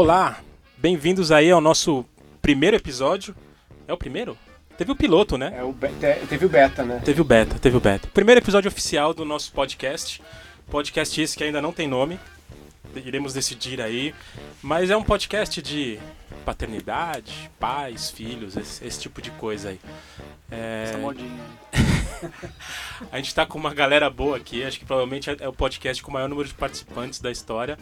[0.00, 0.38] Olá,
[0.76, 2.04] bem-vindos aí ao nosso
[2.40, 3.34] primeiro episódio.
[3.88, 4.38] É o primeiro?
[4.76, 5.52] Teve o piloto, né?
[5.56, 5.74] É, o
[6.28, 7.02] teve o beta, né?
[7.04, 8.08] Teve o beta, teve o beta.
[8.14, 10.22] Primeiro episódio oficial do nosso podcast.
[10.70, 12.16] Podcast esse que ainda não tem nome.
[12.94, 14.14] Iremos decidir aí.
[14.62, 15.98] Mas é um podcast de
[16.44, 19.80] paternidade, pais, filhos, esse, esse tipo de coisa aí.
[20.48, 21.44] É, Essa modinha.
[23.10, 24.62] a gente tá com uma galera boa aqui.
[24.62, 27.76] Acho que provavelmente é é o podcast com o maior número de participantes da história.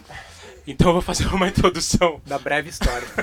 [0.67, 3.07] Então eu vou fazer uma introdução Da breve história.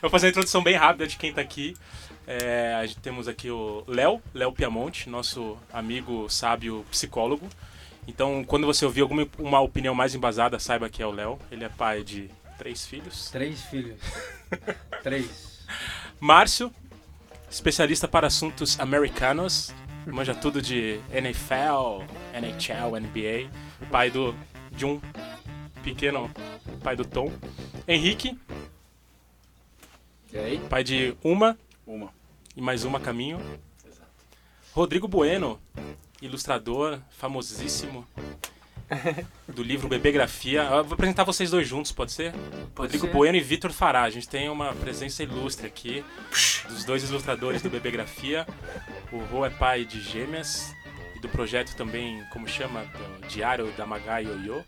[0.00, 1.76] Eu vou fazer uma introdução bem rápida de quem tá aqui.
[2.26, 7.48] É, a gente temos aqui o Léo, Léo Piamonte, nosso amigo sábio psicólogo.
[8.06, 11.38] Então, quando você ouvir alguma uma opinião mais embasada, saiba que é o Léo.
[11.52, 13.30] Ele é pai de três filhos.
[13.30, 14.00] Três filhos.
[15.02, 15.64] Três.
[16.18, 16.72] Márcio,
[17.48, 19.72] especialista para assuntos americanos.
[20.04, 22.02] Manja tudo de NFL,
[22.34, 23.50] NHL, NBA.
[23.88, 24.34] Pai do,
[24.72, 25.00] de um
[25.82, 26.30] pequeno
[26.82, 27.32] pai do Tom.
[27.86, 28.38] Henrique,
[30.32, 30.58] E aí?
[30.68, 32.10] pai de uma Uma.
[32.56, 33.38] e mais uma caminho.
[34.72, 35.60] Rodrigo Bueno,
[36.22, 38.06] ilustrador famosíssimo
[39.48, 40.62] do livro Bebegrafia.
[40.62, 42.32] Eu vou apresentar vocês dois juntos, pode ser?
[42.76, 43.12] Rodrigo ser.
[43.12, 44.02] Bueno e Vitor Fará.
[44.02, 46.04] A gente tem uma presença ilustre aqui
[46.68, 48.46] dos dois ilustradores do Bebegrafia.
[49.12, 50.72] O Rô é pai de gêmeas
[51.16, 52.84] e do projeto também, como chama,
[53.20, 54.62] do Diário da Magai Ioiô.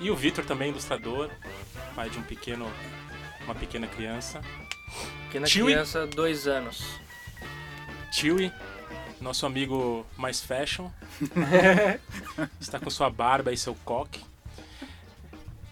[0.00, 1.30] E o Vitor também ilustrador,
[1.94, 2.70] pai de um pequeno,
[3.44, 4.40] uma pequena criança.
[5.26, 5.72] Pequena Chewie?
[5.72, 7.00] criança, dois anos.
[8.12, 8.52] Chewie,
[9.20, 10.90] nosso amigo mais fashion.
[12.60, 14.20] Está com sua barba e seu coque.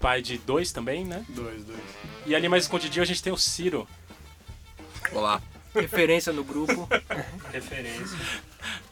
[0.01, 1.25] Pai de dois também, né?
[1.29, 1.81] Dois, dois.
[2.27, 3.87] E ali mais escondidinho a gente tem o Ciro.
[5.13, 5.41] Olá.
[5.75, 6.89] Referência no grupo.
[7.53, 8.17] Referência.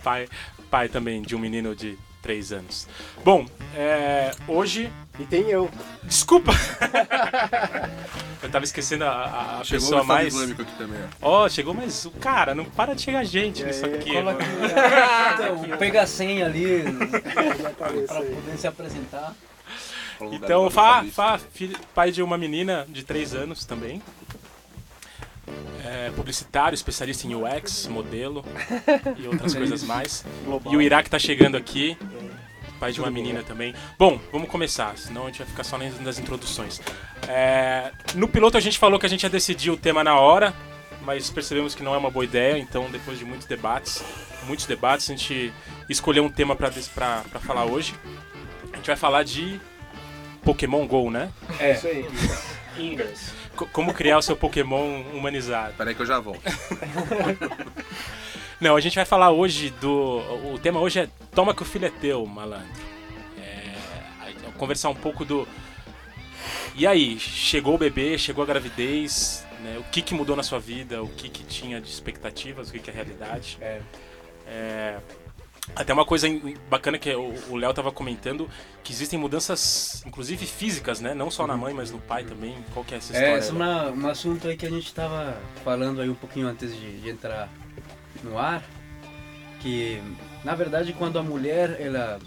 [0.02, 0.28] Pai,
[0.70, 2.86] pai também de um menino de três anos.
[3.24, 4.90] Bom, é, hoje.
[5.18, 5.70] E tem eu.
[6.04, 6.52] Desculpa!
[8.42, 10.28] Eu tava esquecendo a, a- Chegou pessoa o mais.
[10.32, 10.98] Islâmico aqui também.
[11.20, 12.06] Ó, chegou mais.
[12.06, 14.12] o Cara, não para de chegar gente nisso aqui.
[14.14, 14.38] Cola mano.
[14.64, 16.82] aqui, então, pega a senha ali
[17.76, 19.34] pra poder se apresentar.
[20.32, 21.04] Então, Fá.
[21.12, 24.02] Fá, filho- pai de uma menina de 3 anos também.
[25.92, 28.44] É, publicitário, especialista em UX, modelo
[29.18, 30.24] e outras coisas mais.
[30.70, 31.98] E o Iraque tá chegando aqui,
[32.78, 33.74] pai de uma menina também.
[33.98, 36.80] Bom, vamos começar, senão a gente vai ficar só nas, nas introduções.
[37.26, 40.54] É, no piloto a gente falou que a gente ia decidir o tema na hora,
[41.02, 44.04] mas percebemos que não é uma boa ideia, então depois de muitos debates,
[44.44, 45.52] muitos debates, a gente
[45.88, 46.70] escolheu um tema para
[47.40, 47.94] falar hoje.
[48.72, 49.60] A gente vai falar de
[50.42, 51.30] Pokémon GO, né?
[51.58, 51.72] É.
[51.72, 52.06] Isso aí.
[52.78, 53.39] Ingress.
[53.72, 55.74] Como criar o seu Pokémon humanizado.
[55.76, 56.40] Peraí que eu já volto.
[58.60, 60.18] Não, a gente vai falar hoje do.
[60.52, 62.68] O tema hoje é Toma que o filho é teu, malandro.
[63.38, 63.74] É,
[64.20, 65.48] a- conversar um pouco do.
[66.74, 69.76] E aí, chegou o bebê, chegou a gravidez, né?
[69.78, 72.78] O que, que mudou na sua vida, o que, que tinha de expectativas, o que,
[72.78, 73.58] que é realidade.
[73.60, 73.80] É.
[74.46, 74.96] É,
[75.74, 76.26] até uma coisa
[76.68, 78.48] bacana que o o Léo tava comentando,
[78.82, 81.14] que existem mudanças, inclusive físicas, né?
[81.14, 82.56] Não só na mãe, mas no pai também.
[82.72, 83.34] Qual que é essa história?
[83.34, 86.48] É, esse é uma, um assunto aí que a gente tava falando aí um pouquinho
[86.48, 87.48] antes de, de entrar
[88.22, 88.62] no ar,
[89.60, 90.02] que
[90.44, 92.18] na verdade quando a mulher ela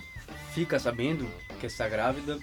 [0.53, 1.27] fica sabendo
[1.59, 2.37] que está grávida,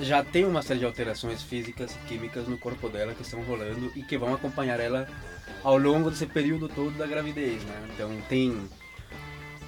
[0.00, 3.90] já tem uma série de alterações físicas e químicas no corpo dela que estão rolando
[3.96, 5.08] e que vão acompanhar ela
[5.64, 7.88] ao longo desse período todo da gravidez, né?
[7.92, 8.68] Então tem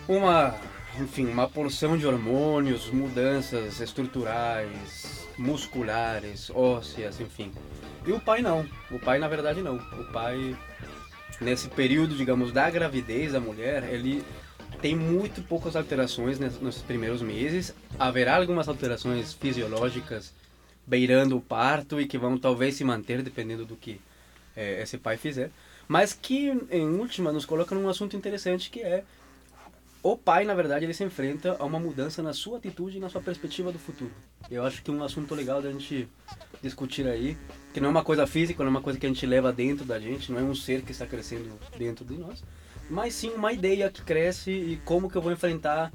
[0.08, 0.54] uma,
[0.98, 7.52] enfim, uma porção de hormônios, mudanças estruturais, musculares, ósseas, enfim.
[8.06, 8.66] E o pai não.
[8.90, 9.76] O pai na verdade não.
[9.76, 10.56] O pai
[11.40, 14.24] nesse período, digamos, da gravidez da mulher, ele
[14.80, 17.74] tem muito poucas alterações nos primeiros meses.
[17.98, 20.32] Haverá algumas alterações fisiológicas
[20.86, 24.00] beirando o parto e que vão talvez se manter dependendo do que
[24.56, 25.50] eh, esse pai fizer.
[25.86, 29.04] Mas que, em última, nos coloca num assunto interessante que é
[30.02, 33.08] o pai, na verdade, ele se enfrenta a uma mudança na sua atitude e na
[33.08, 34.10] sua perspectiva do futuro.
[34.50, 36.08] Eu acho que um assunto legal da gente
[36.62, 37.36] discutir aí,
[37.74, 39.84] que não é uma coisa física, não é uma coisa que a gente leva dentro
[39.84, 42.42] da gente, não é um ser que está crescendo dentro de nós,
[42.88, 45.92] mas sim uma ideia que cresce e como que eu vou enfrentar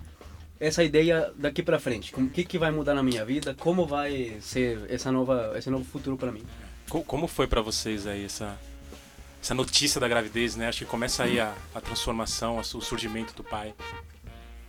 [0.60, 2.14] essa ideia daqui pra frente.
[2.16, 5.84] O que, que vai mudar na minha vida, como vai ser essa nova, esse novo
[5.84, 6.44] futuro pra mim.
[6.90, 8.58] Co- Como foi pra vocês aí essa,
[9.46, 10.68] essa notícia da gravidez, né?
[10.70, 13.76] Acho que começa aí a, a transformação, o surgimento do pai.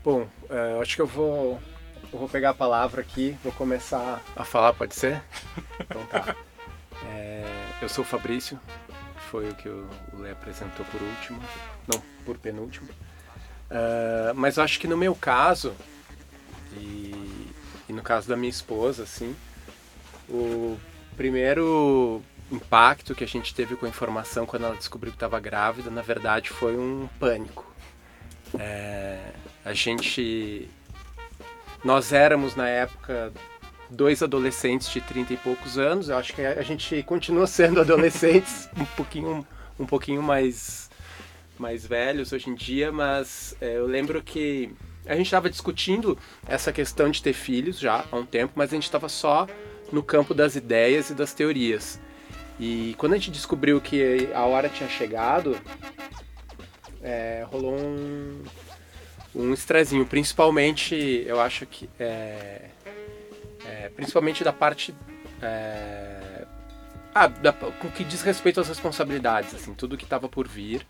[0.04, 1.58] Bom, é, eu acho que eu vou,
[2.12, 5.22] eu vou pegar a palavra aqui, vou começar a falar, pode ser?
[5.80, 6.36] Então tá.
[7.02, 8.60] É, eu sou o Fabrício,
[9.30, 11.40] foi o que o Lê apresentou por último,
[11.88, 12.88] não, por penúltimo.
[13.70, 15.74] Ah, mas acho que no meu caso,
[16.72, 17.54] e,
[17.88, 19.34] e no caso da minha esposa, assim,
[20.28, 20.78] O
[21.16, 25.90] primeiro impacto que a gente teve com a informação quando ela descobriu que estava grávida,
[25.90, 27.64] na verdade, foi um pânico.
[28.58, 29.32] É,
[29.64, 30.68] a gente.
[31.84, 33.32] Nós éramos, na época,
[33.90, 36.08] dois adolescentes de 30 e poucos anos.
[36.08, 39.46] Eu acho que a gente continua sendo adolescentes, um pouquinho,
[39.78, 40.90] um pouquinho mais,
[41.58, 44.70] mais velhos hoje em dia, mas é, eu lembro que
[45.06, 46.18] a gente estava discutindo
[46.48, 49.46] essa questão de ter filhos já há um tempo, mas a gente estava só
[49.92, 52.00] no campo das ideias e das teorias.
[52.58, 55.58] E quando a gente descobriu que a hora tinha chegado,
[57.02, 58.42] é, rolou um,
[59.34, 60.94] um estressinho, principalmente,
[61.26, 62.70] eu acho que, é,
[63.66, 64.94] é, principalmente da parte,
[65.42, 66.46] é,
[67.14, 70.86] ah, da, com que diz respeito às responsabilidades, assim, tudo que estava por vir.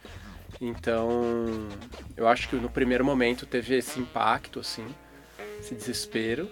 [0.60, 1.68] Então,
[2.16, 4.86] eu acho que no primeiro momento teve esse impacto, assim,
[5.60, 6.50] esse desespero.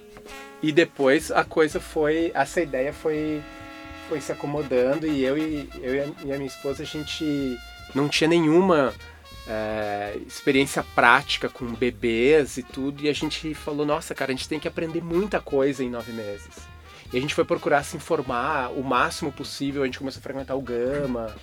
[0.62, 3.42] E depois a coisa foi, essa ideia foi,
[4.08, 7.58] foi se acomodando e eu e, eu e a minha esposa, a gente
[7.94, 8.92] não tinha nenhuma
[9.46, 13.02] é, experiência prática com bebês e tudo.
[13.02, 16.12] E a gente falou, nossa, cara, a gente tem que aprender muita coisa em nove
[16.12, 16.56] meses.
[17.12, 19.82] E a gente foi procurar se informar o máximo possível.
[19.82, 21.34] A gente começou a frequentar o Gama,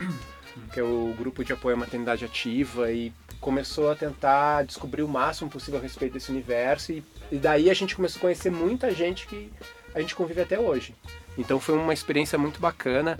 [0.73, 5.07] que é o grupo de apoio à maternidade ativa, e começou a tentar descobrir o
[5.07, 6.91] máximo possível a respeito desse universo.
[6.91, 9.51] E, e daí a gente começou a conhecer muita gente que
[9.93, 10.93] a gente convive até hoje.
[11.37, 13.17] Então foi uma experiência muito bacana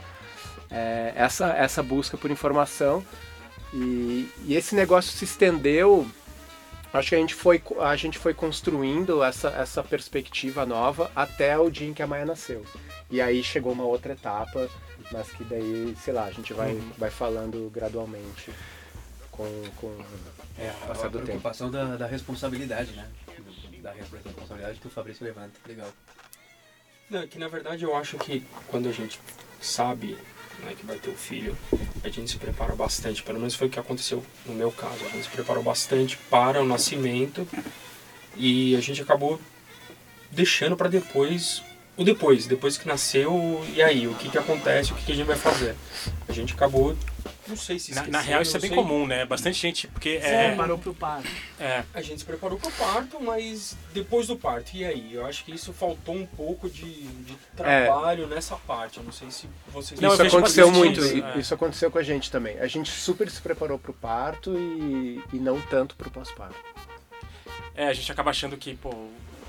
[0.70, 3.04] é, essa, essa busca por informação.
[3.74, 6.08] E, e, esse negócio se estendeu.
[6.94, 11.70] Acho que a gente foi, a gente foi construindo essa, essa perspectiva nova até o
[11.70, 12.66] dia em que a Maia nasceu.
[13.10, 14.68] E aí chegou uma outra etapa,
[15.10, 16.92] mas que daí, sei lá, a gente vai, Uhum.
[16.98, 18.52] vai falando gradualmente
[19.32, 19.46] com,
[19.78, 19.88] com
[20.58, 21.26] É, o a passar do tempo.
[21.28, 23.08] preocupação da, da responsabilidade, né?
[23.82, 25.54] Da responsabilidade que o Fabrício levanta.
[25.66, 25.88] Legal.
[27.12, 29.20] Não, que na verdade eu acho que quando a gente
[29.60, 30.18] sabe
[30.64, 31.58] né, que vai ter o filho,
[32.06, 33.22] a gente se prepara bastante.
[33.22, 35.06] Pelo menos foi o que aconteceu no meu caso.
[35.06, 37.46] A gente se preparou bastante para o nascimento
[38.38, 39.42] e a gente acabou
[40.32, 41.62] deixando para depois
[41.98, 45.16] o depois, depois que nasceu, e aí, o que que acontece, o que que a
[45.16, 45.76] gente vai fazer.
[46.30, 46.96] A gente acabou,
[47.48, 48.78] não sei se Na, na real, isso é bem sei.
[48.78, 49.26] comum, né?
[49.26, 51.28] Bastante gente, porque Você é, parou pro parto.
[51.60, 51.84] é.
[51.94, 55.14] A gente se preparou para o parto, mas depois do parto, e aí?
[55.14, 58.98] Eu acho que isso faltou um pouco de, de trabalho nessa parte.
[58.98, 60.00] Eu não sei se vocês...
[60.00, 61.40] Não, isso aconteceu muito, isso, é.
[61.40, 62.60] isso aconteceu com a gente também.
[62.60, 66.56] A gente super se preparou pro parto e, e não tanto pro pós-parto.
[67.74, 68.90] É, a gente acaba achando que, pô,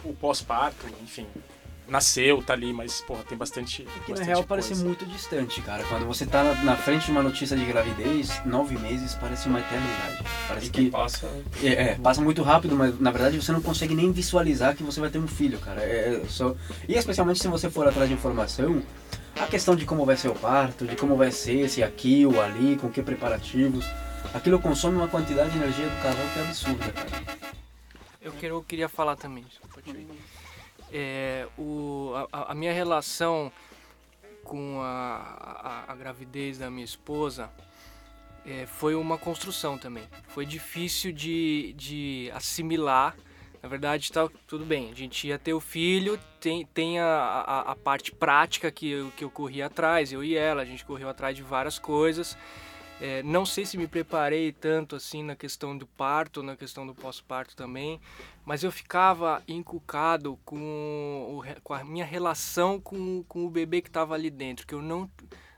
[0.04, 1.26] o pós-parto, enfim,
[1.88, 3.86] nasceu, tá ali, mas, porra, tem bastante.
[4.06, 4.84] Que na real parece coisa.
[4.84, 5.84] muito distante, cara.
[5.84, 10.24] Quando você tá na, frente de uma notícia de gravidez, nove meses parece uma eternidade.
[10.48, 11.28] Parece que que passa...
[11.62, 15.00] é, é, passa muito rápido, mas na verdade você não consegue nem visualizar que você
[15.00, 15.82] vai ter um filho, cara.
[15.82, 16.54] É, é só...
[16.88, 18.82] E especialmente se você for atrás de informação,
[19.36, 22.40] a questão de como vai ser o parto, de como vai ser, se aqui ou
[22.40, 23.84] ali, com que preparativos.
[24.32, 27.42] Aquilo consome uma quantidade de energia do casal que é absurda, cara.
[28.20, 29.44] Eu, quero, eu queria falar também.
[30.92, 33.50] É, o, a, a minha relação
[34.44, 37.50] com a, a, a gravidez da minha esposa
[38.46, 40.04] é, foi uma construção também.
[40.28, 43.16] Foi difícil de, de assimilar.
[43.62, 44.90] Na verdade, tá tudo bem.
[44.90, 49.12] A gente ia ter o filho, tem, tem a, a, a parte prática que eu,
[49.16, 50.62] que eu corri atrás, eu e ela.
[50.62, 52.36] A gente correu atrás de várias coisas.
[53.04, 56.94] É, não sei se me preparei tanto assim na questão do parto, na questão do
[56.94, 58.00] pós-parto também,
[58.44, 63.88] mas eu ficava encucado com, o com a minha relação com, com o bebê que
[63.88, 65.10] estava ali dentro, que eu não,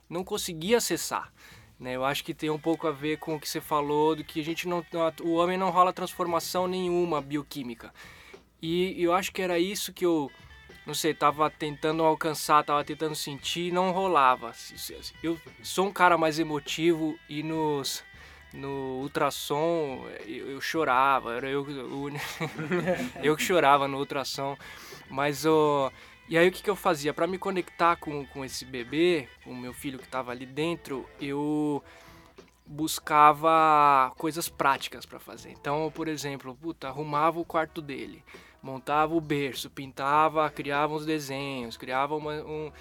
[0.08, 1.30] não conseguia acessar.
[1.78, 1.94] Né?
[1.94, 4.40] Eu acho que tem um pouco a ver com o que você falou, do que
[4.40, 4.82] a gente não,
[5.22, 7.92] o homem não rola transformação nenhuma bioquímica.
[8.62, 10.30] E eu acho que era isso que eu,
[10.86, 14.52] não sei, tava tentando alcançar, tava tentando sentir, não rolava.
[15.22, 18.04] Eu sou um cara mais emotivo e nos
[18.52, 22.20] no ultrassom eu, eu chorava, era eu, uni-
[23.20, 24.56] eu que chorava no ultrassom,
[25.10, 25.90] mas o
[26.28, 29.50] e aí o que, que eu fazia para me conectar com, com esse bebê, com
[29.50, 31.82] o meu filho que estava ali dentro, eu
[32.66, 35.50] buscava coisas práticas para fazer.
[35.50, 38.22] Então, por exemplo, puta, arrumava o quarto dele,
[38.64, 42.72] montava o berço, pintava, criava uns desenhos, criava uma, um.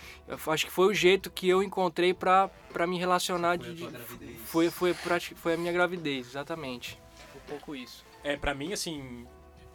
[0.47, 2.49] Acho que foi o jeito que eu encontrei para
[2.87, 3.85] me relacionar de, de-
[4.45, 6.97] foi foi foi a minha gravidez, exatamente.
[7.31, 8.05] Foi um pouco isso.
[8.23, 9.27] É, pra mim, assim,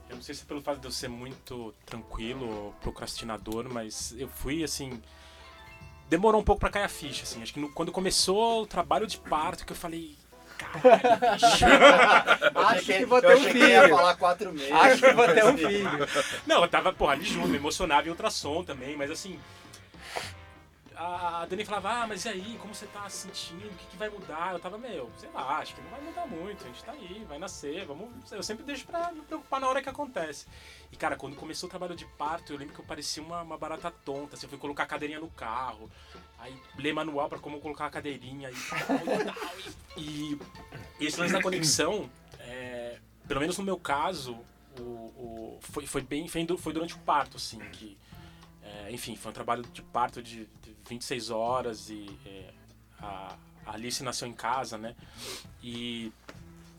[0.09, 4.15] eu não sei se é pelo fato de eu ser muito tranquilo ou procrastinador, mas
[4.19, 5.00] eu fui, assim.
[6.09, 7.43] Demorou um pouco pra cair a ficha, assim.
[7.43, 10.17] Acho que no- quando começou o trabalho de parto, que eu falei.
[10.59, 11.65] Caralho, bicho.
[12.55, 13.88] Acho que vou ter um filho.
[13.88, 14.73] falar quatro meses.
[14.73, 16.09] Acho que vou ter um filho.
[16.47, 19.38] Não, eu tava, porra, ali junto, me emocionava em ultrassom também, mas assim.
[20.97, 23.67] a, Dani falava, ah, mas e aí, como você tá se sentindo?
[23.67, 24.53] O que, que vai mudar?
[24.53, 27.25] Eu tava, meu, sei lá, acho que não vai mudar muito, a gente tá aí,
[27.29, 28.31] vai nascer, vamos.
[28.33, 30.47] Eu sempre deixo pra me preocupar na hora que acontece.
[30.91, 33.57] E cara, quando começou o trabalho de parto, eu lembro que eu parecia uma, uma
[33.57, 35.88] barata tonta, assim, eu fui colocar a cadeirinha no carro,
[36.49, 39.37] aí ler manual pra como colocar a cadeirinha e tal,
[39.97, 40.38] e.
[41.00, 44.37] E, esse lance da conexão, é, pelo menos no meu caso,
[44.78, 47.97] o, o, foi, foi bem foi durante o parto, assim, que.
[48.62, 52.52] é, enfim, foi um trabalho de parto de, de 26 horas e é,
[53.00, 53.37] a,
[53.67, 54.97] a Alice nasceu em casa, né?
[55.62, 56.12] E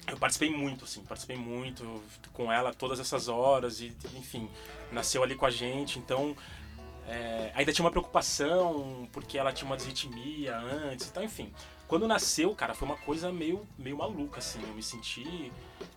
[0.08, 2.02] eu participei muito, assim, participei muito
[2.34, 4.50] com ela todas essas horas e, enfim,
[4.92, 6.36] nasceu ali com a gente, então
[7.10, 11.52] é, ainda tinha uma preocupação porque ela tinha uma desritmia antes, então, enfim.
[11.88, 15.52] Quando nasceu, cara, foi uma coisa meio, meio maluca, assim, eu me senti...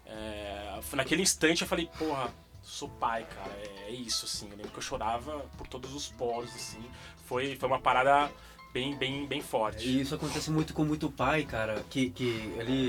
[0.06, 4.72] é, naquele instante eu falei, porra, sou pai, cara, é, é isso, assim, eu lembro
[4.72, 6.82] que eu chorava por todos os poros, assim,
[7.26, 8.30] foi, foi uma parada
[8.72, 9.86] bem, bem, bem forte.
[9.86, 12.88] E isso acontece muito com muito pai, cara, que, que ele,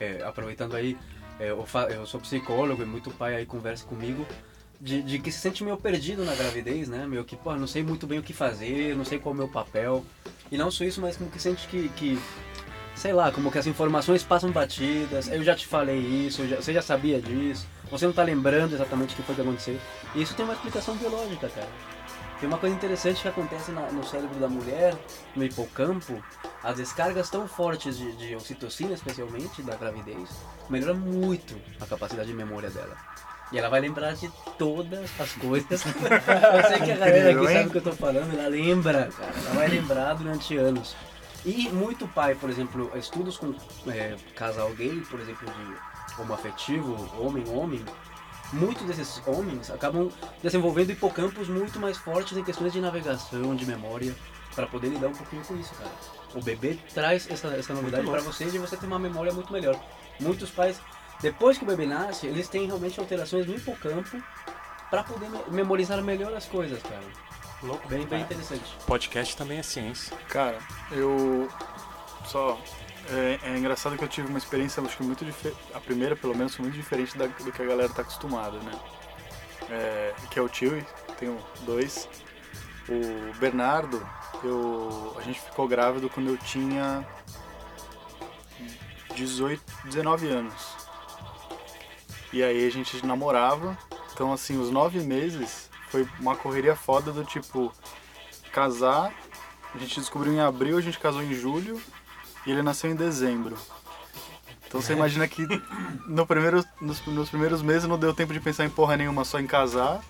[0.00, 0.96] é, aproveitando aí,
[1.38, 4.26] é, eu, eu sou psicólogo e muito pai aí conversa comigo,
[4.80, 7.06] de, de que se sente meio perdido na gravidez, né?
[7.06, 9.38] Meio que, pô, não sei muito bem o que fazer, não sei qual é o
[9.38, 10.04] meu papel.
[10.50, 12.18] E não só isso, mas como que sente que, que
[12.94, 16.72] sei lá, como que as informações passam batidas, eu já te falei isso, já- você
[16.72, 19.78] já sabia disso, você não tá lembrando exatamente o que foi que aconteceu.
[20.14, 21.68] E isso tem uma explicação biológica, cara.
[22.40, 24.96] Tem uma coisa interessante que acontece na- no cérebro da mulher,
[25.34, 26.22] no hipocampo,
[26.62, 28.36] as descargas tão fortes de, de
[28.94, 30.28] especialmente, da gravidez,
[30.70, 32.96] melhora muito a capacidade de memória dela.
[33.50, 35.84] E ela vai lembrar de todas as coisas.
[35.86, 39.32] eu sei que a galera aqui sabe o que eu tô falando, ela lembra, cara.
[39.44, 40.94] Ela vai lembrar durante anos.
[41.44, 43.54] E muito pai, por exemplo, estudos com
[43.86, 47.84] é, casal gay, por exemplo, de homoafetivo, homem-homem,
[48.52, 50.10] muitos desses homens acabam
[50.42, 54.14] desenvolvendo hipocampos muito mais fortes em questões de navegação, de memória,
[54.54, 55.90] para poder lidar um pouquinho com isso, cara.
[56.34, 59.78] O bebê traz essa, essa novidade para vocês e você tem uma memória muito melhor.
[60.20, 60.80] Muitos pais,
[61.20, 64.22] depois que o bebê nasce, eles têm realmente alterações no hipocampo
[64.90, 67.02] para poder me- memorizar melhor as coisas, cara.
[67.62, 68.22] Louco, Bem, bem cara.
[68.22, 68.76] interessante.
[68.86, 70.16] Podcast também é ciência.
[70.28, 70.58] Cara,
[70.92, 71.48] eu
[72.24, 72.58] só
[73.10, 75.58] é, é engraçado que eu tive uma experiência, acho que muito diferente.
[75.74, 78.72] A primeira, pelo menos, foi muito diferente da- do que a galera tá acostumada, né?
[79.70, 80.84] É, que é o tio,
[81.18, 82.08] tenho dois.
[82.88, 84.00] O Bernardo,
[84.44, 87.04] eu, a gente ficou grávido quando eu tinha
[89.14, 90.77] 18, 19 anos.
[92.32, 93.76] E aí a gente namorava.
[94.12, 97.72] Então, assim, os nove meses foi uma correria foda do tipo
[98.52, 99.12] casar.
[99.74, 101.80] A gente descobriu em abril, a gente casou em julho
[102.46, 103.56] e ele nasceu em dezembro.
[104.66, 105.46] Então você imagina que
[106.06, 109.40] no primeiro, nos, nos primeiros meses não deu tempo de pensar em porra nenhuma, só
[109.40, 110.00] em casar.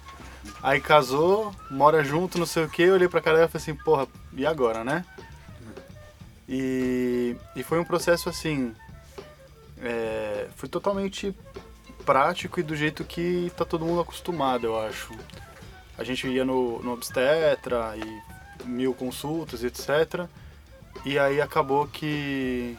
[0.62, 3.74] Aí casou, mora junto, não sei o que, eu olhei pra cara e falei assim,
[3.74, 5.04] porra, e agora, né?
[6.48, 8.74] E, e foi um processo assim,
[9.80, 11.36] é, foi totalmente
[12.08, 15.12] prático e do jeito que tá todo mundo acostumado, eu acho.
[15.98, 20.26] A gente ia no, no obstetra e mil consultas, etc.
[21.04, 22.78] E aí acabou que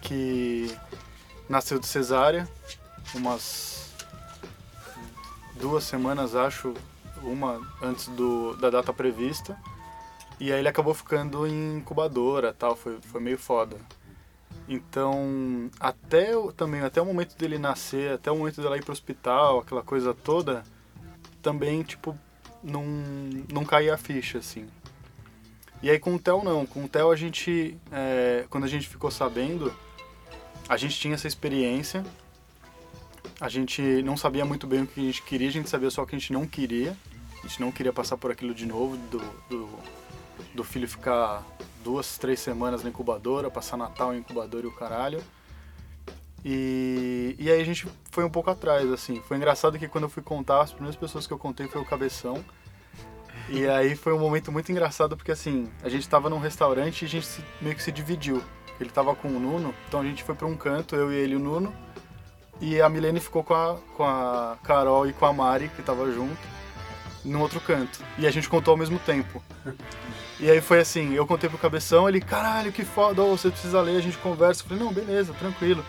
[0.00, 0.78] que
[1.48, 2.48] nasceu de cesárea,
[3.16, 3.92] umas
[5.56, 6.72] duas semanas acho,
[7.20, 9.58] uma antes do, da data prevista.
[10.38, 13.76] E aí ele acabou ficando em incubadora, tal, foi, foi meio foda.
[14.68, 19.58] Então, até também até o momento dele nascer, até o momento dela ir pro hospital,
[19.58, 20.64] aquela coisa toda,
[21.42, 22.18] também tipo
[22.62, 22.84] não
[23.52, 24.66] não caía a ficha assim.
[25.82, 28.88] E aí com o Theo não, com o Theo a gente, é, quando a gente
[28.88, 29.70] ficou sabendo,
[30.66, 32.02] a gente tinha essa experiência,
[33.38, 36.02] a gente não sabia muito bem o que a gente queria, a gente sabia só
[36.02, 36.96] o que a gente não queria,
[37.38, 39.18] a gente não queria passar por aquilo de novo, do,
[39.50, 39.68] do,
[40.54, 41.44] do filho ficar
[41.84, 45.22] duas, três semanas na incubadora, passar Natal em incubadora e o caralho.
[46.44, 49.20] E, e aí a gente foi um pouco atrás, assim.
[49.28, 51.84] Foi engraçado que quando eu fui contar, as primeiras pessoas que eu contei foi o
[51.84, 52.44] Cabeção.
[53.48, 57.04] E aí foi um momento muito engraçado porque assim, a gente tava num restaurante e
[57.04, 58.42] a gente se- meio que se dividiu.
[58.80, 61.34] Ele tava com o Nuno, então a gente foi pra um canto, eu e ele
[61.34, 61.72] e o Nuno.
[62.60, 66.10] E a Milene ficou com a, com a Carol e com a Mari, que tava
[66.12, 66.38] junto,
[67.24, 68.00] no outro canto.
[68.18, 69.42] E a gente contou ao mesmo tempo.
[70.40, 73.80] E aí foi assim, eu contei pro Cabeção, ele, caralho, que foda, ô, você precisa
[73.80, 74.62] ler, a gente conversa.
[74.62, 75.84] Eu falei, não, beleza, tranquilo.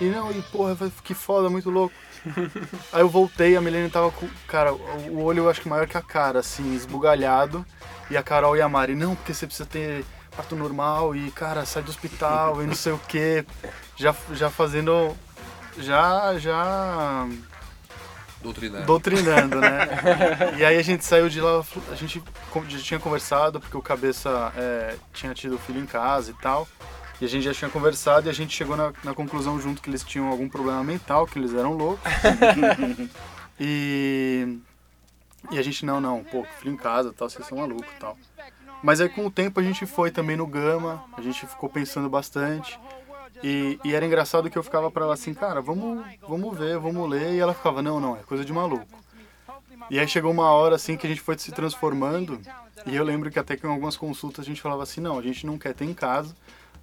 [0.00, 1.94] E não, e porra, que foda, muito louco.
[2.92, 5.86] Aí eu voltei, a Milene tava com, cara, o o olho eu acho que maior
[5.86, 7.64] que a cara, assim, esbugalhado.
[8.10, 10.04] E a Carol e a Mari, não, porque você precisa ter
[10.34, 13.44] parto normal e, cara, sai do hospital e não sei o que.
[13.96, 15.14] Já, já fazendo,
[15.78, 17.28] já, já
[18.42, 18.86] Doutrinando.
[18.86, 19.86] doutrinando, né?
[20.58, 22.22] e aí a gente saiu de lá, a gente
[22.68, 26.66] já tinha conversado, porque o Cabeça é, tinha tido filho em casa e tal.
[27.20, 29.90] E a gente já tinha conversado e a gente chegou na, na conclusão junto que
[29.90, 32.10] eles tinham algum problema mental, que eles eram loucos.
[33.60, 34.58] e,
[35.50, 38.16] e a gente, não, não, pô, filho em casa, tal, vocês são malucos e tal.
[38.82, 42.08] Mas aí com o tempo a gente foi também no Gama, a gente ficou pensando
[42.08, 42.80] bastante.
[43.42, 47.08] E, e era engraçado que eu ficava pra ela assim, cara, vamos, vamos ver, vamos
[47.08, 47.34] ler.
[47.34, 48.86] E ela ficava, não, não, é coisa de maluco.
[49.90, 52.40] E aí chegou uma hora assim que a gente foi se transformando.
[52.86, 55.22] E eu lembro que até que em algumas consultas a gente falava assim, não, a
[55.22, 56.34] gente não quer ter em casa,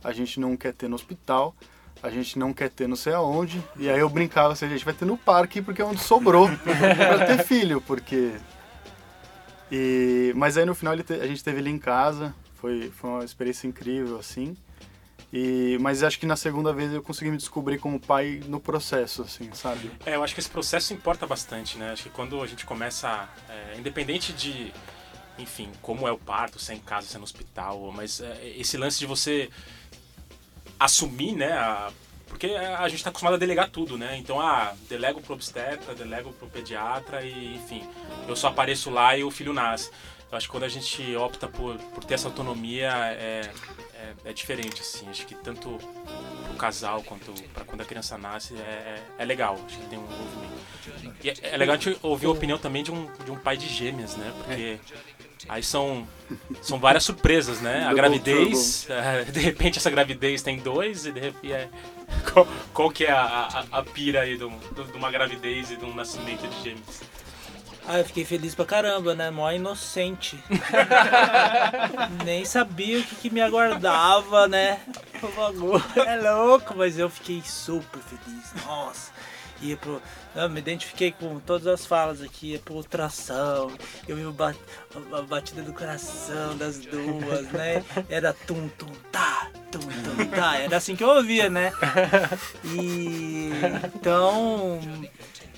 [0.04, 1.56] a gente não quer ter no hospital,
[2.02, 3.64] a gente não quer ter não sei aonde.
[3.78, 6.50] E aí eu brincava assim, a gente vai ter no parque porque é onde sobrou
[6.60, 8.34] pra ter filho, porque...
[9.72, 13.68] E, mas aí no final a gente teve ele em casa, foi, foi uma experiência
[13.68, 14.56] incrível, assim.
[15.32, 19.24] E, mas acho que na segunda vez eu consegui me descobrir como pai no processo,
[19.24, 19.92] assim, sabe?
[20.06, 21.92] É, eu acho que esse processo importa bastante, né?
[21.92, 24.72] Acho que quando a gente começa, é, independente de,
[25.38, 28.54] enfim, como é o parto, se é em casa, se é no hospital, mas é,
[28.58, 29.50] esse lance de você
[30.80, 31.52] assumir, né?
[31.54, 31.92] a-
[32.28, 34.18] porque a gente está acostumado a delegar tudo, né?
[34.18, 37.82] Então, ah, delego pro obstetra, delego pro pediatra e, enfim,
[38.28, 39.90] eu só apareço lá e o filho nasce.
[40.30, 43.50] Eu acho que quando a gente opta por, por ter essa autonomia é,
[44.26, 45.08] é, é diferente, assim.
[45.10, 45.78] Acho que tanto
[46.48, 49.58] pro casal quanto para quando a criança nasce é, é, é legal.
[49.66, 50.58] Acho que tem um envolvimento.
[51.24, 53.58] E é, é legal a gente ouvir a opinião também de um, de um pai
[53.58, 54.32] de gêmeas, né?
[54.38, 54.80] Porque
[55.50, 56.08] aí são,
[56.62, 57.86] são várias surpresas, né?
[57.86, 61.70] A gravidez, é, de repente essa gravidez tem dois e de repente é,
[62.32, 65.76] qual, qual que é a, a, a pira aí de um- de uma gravidez e
[65.78, 67.02] de um nascimento de gêmeos?
[67.90, 69.32] Ah, eu fiquei feliz pra caramba, né?
[69.32, 70.38] Mó inocente.
[72.26, 74.80] Nem sabia o que, que me aguardava, né?
[75.24, 78.66] O bagulho é louco, mas eu fiquei super feliz.
[78.66, 79.12] Nossa.
[79.62, 80.02] Ia pro.
[80.36, 83.72] Eu me identifiquei com todas as falas aqui, ia pro ultrassom,
[84.08, 84.54] eu vi o ba-
[85.12, 87.84] a batida do coração das duas, né?
[88.08, 90.58] Era tum tum tá, tum tum tá.
[90.58, 91.72] Era assim que eu ouvia, né?
[92.66, 93.50] E
[93.96, 94.80] então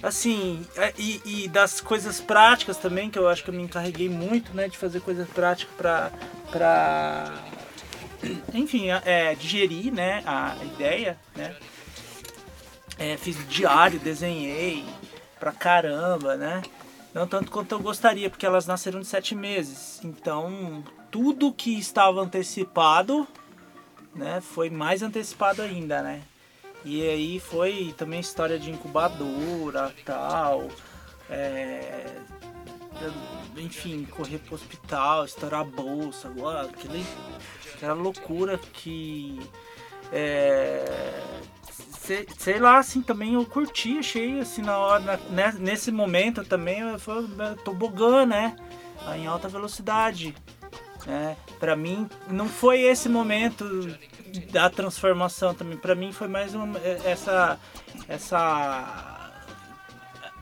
[0.02, 4.10] assim, é, e, e das coisas práticas também, que eu acho que eu me encarreguei
[4.10, 6.12] muito, né, de fazer coisas práticas pra,
[6.52, 7.34] pra
[8.54, 11.56] enfim, é, digerir, né, a ideia, né.
[12.98, 14.86] É, fiz diário, desenhei
[15.40, 16.62] pra caramba, né.
[17.14, 20.00] Não tanto quanto eu gostaria, porque elas nasceram de sete meses.
[20.04, 23.28] Então, tudo que estava antecipado,
[24.14, 26.22] né, foi mais antecipado ainda, né.
[26.86, 30.68] E aí foi também história de incubadora tal.
[31.30, 32.06] é,
[33.58, 37.06] enfim, correr pro hospital, estourar a bolsa, agora, aquele,
[37.76, 39.40] aquela loucura que.
[40.12, 41.22] É,
[42.00, 46.44] sei, sei lá, assim, também eu curti, achei assim na hora, na- né, nesse momento
[46.44, 47.28] também foi
[47.64, 48.56] tobogã, né?
[49.16, 50.34] Em alta velocidade.
[51.06, 51.38] Né?
[51.60, 53.66] Pra mim, não foi esse momento
[54.52, 55.78] da transformação também.
[55.78, 57.60] Pra mim foi mais uma, essa,
[58.08, 59.32] essa,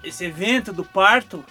[0.03, 1.43] esse evento do parto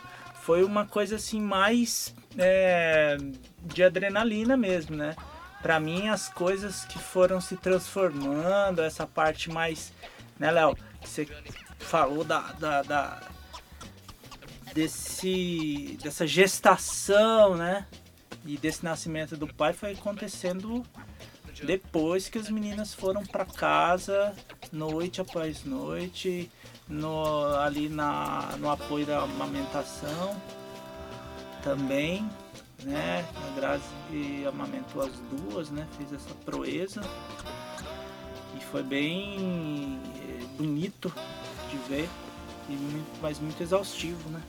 [0.43, 3.17] foi uma coisa assim mais é,
[3.63, 5.17] de adrenalina mesmo, né?
[5.63, 9.93] Pra mim as coisas que foram se transformando, essa parte mais,
[10.39, 10.77] né, Léo?
[11.05, 11.27] Você
[11.79, 13.23] falou da, da, da-
[14.73, 17.87] desse dessa gestação, né?
[18.45, 20.85] E desse nascimento do pai foi acontecendo
[21.65, 24.35] depois que as meninas foram para casa,
[24.73, 26.51] noite após noite,
[26.89, 30.41] no, ali na, no apoio da amamentação
[31.63, 32.29] também,
[32.85, 33.25] né?
[33.35, 35.87] A Grazi amamentou as duas, né?
[35.97, 37.03] Fez essa proeza.
[38.57, 41.13] E foi bem eh, bonito
[41.71, 42.09] de ver,
[42.69, 44.41] e muito, mas muito exaustivo, né?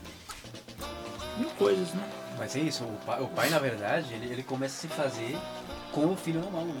[1.38, 2.08] Mil coisas, né?
[2.38, 5.36] Mas é isso, o pai, o pai, na verdade, ele, ele começa a se fazer
[5.92, 6.80] com o filho na mão, né?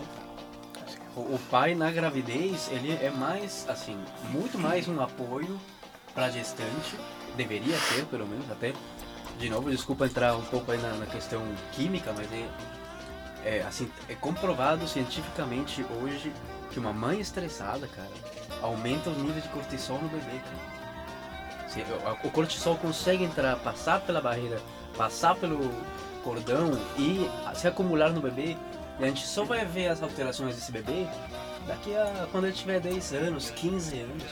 [1.16, 3.96] O, o pai na gravidez, ele é mais, assim,
[4.30, 5.58] muito mais um apoio
[6.14, 6.96] para gestante,
[7.36, 8.72] deveria ser, pelo menos, até.
[9.38, 11.40] De novo, desculpa entrar um pouco aí na, na questão
[11.72, 12.48] química, mas é,
[13.44, 16.32] é, assim, é comprovado cientificamente hoje
[16.72, 18.08] que uma mãe estressada, cara,
[18.62, 20.78] aumenta os níveis de cortisol no bebê, cara.
[22.24, 24.60] O- O cortisol consegue entrar, passar pela barreira,
[24.96, 25.58] passar pelo
[26.24, 28.56] cordão e se acumular no bebê.
[28.98, 31.06] E a gente só vai ver as alterações desse bebê
[31.66, 34.24] daqui a quando ele tiver 10 anos, 15 anos.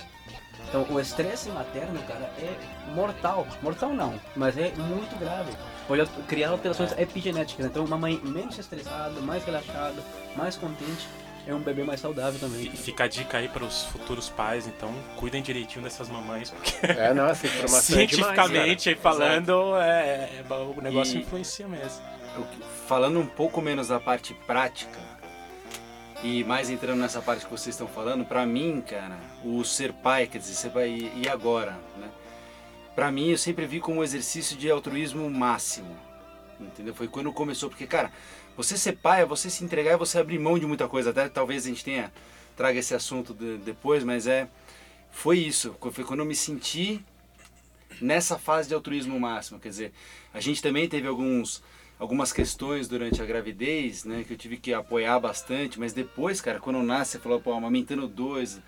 [0.69, 2.57] Então o estresse materno, cara, é
[2.93, 3.47] mortal.
[3.63, 5.53] Mortal não, mas é muito grave.
[5.87, 7.67] Pode criar alterações epigenéticas.
[7.67, 10.03] Então uma mãe menos estressada, mais relaxada,
[10.35, 11.07] mais contente,
[11.47, 12.63] é um bebê mais saudável também.
[12.67, 16.75] E fica a dica aí para os futuros pais, então cuidem direitinho dessas mamães, porque
[16.85, 21.69] É, não, essa informação é demais, cientificamente aí falando, é, é- o negócio E- influencia
[21.69, 22.03] mesmo.
[22.87, 24.99] Falando um pouco menos da parte prática
[26.23, 30.27] e mais entrando nessa parte que vocês estão falando, pra mim, cara, o ser pai,
[30.27, 32.09] quer dizer, ser pai e agora, né?
[32.95, 35.95] Pra mim, eu sempre vi como um exercício de altruísmo máximo,
[36.59, 36.95] entendeu?
[36.95, 38.11] Foi quando começou, porque, cara,
[38.57, 41.11] você ser pai é você se entregar e você abrir mão de muita coisa.
[41.11, 42.11] Até talvez a gente tenha
[42.57, 44.49] traga esse assunto de- depois, mas é
[45.11, 45.77] foi isso.
[45.93, 47.05] Foi quando eu me senti
[48.01, 49.61] nessa fase de altruísmo máximo.
[49.61, 49.93] Quer dizer,
[50.33, 51.63] a gente também teve alguns
[51.99, 56.61] algumas questões durante a gravidez, né, que eu tive que apoiar bastante, mas depois, cara,
[56.61, 58.61] quando nasce, você falou, pô, amamentando dois,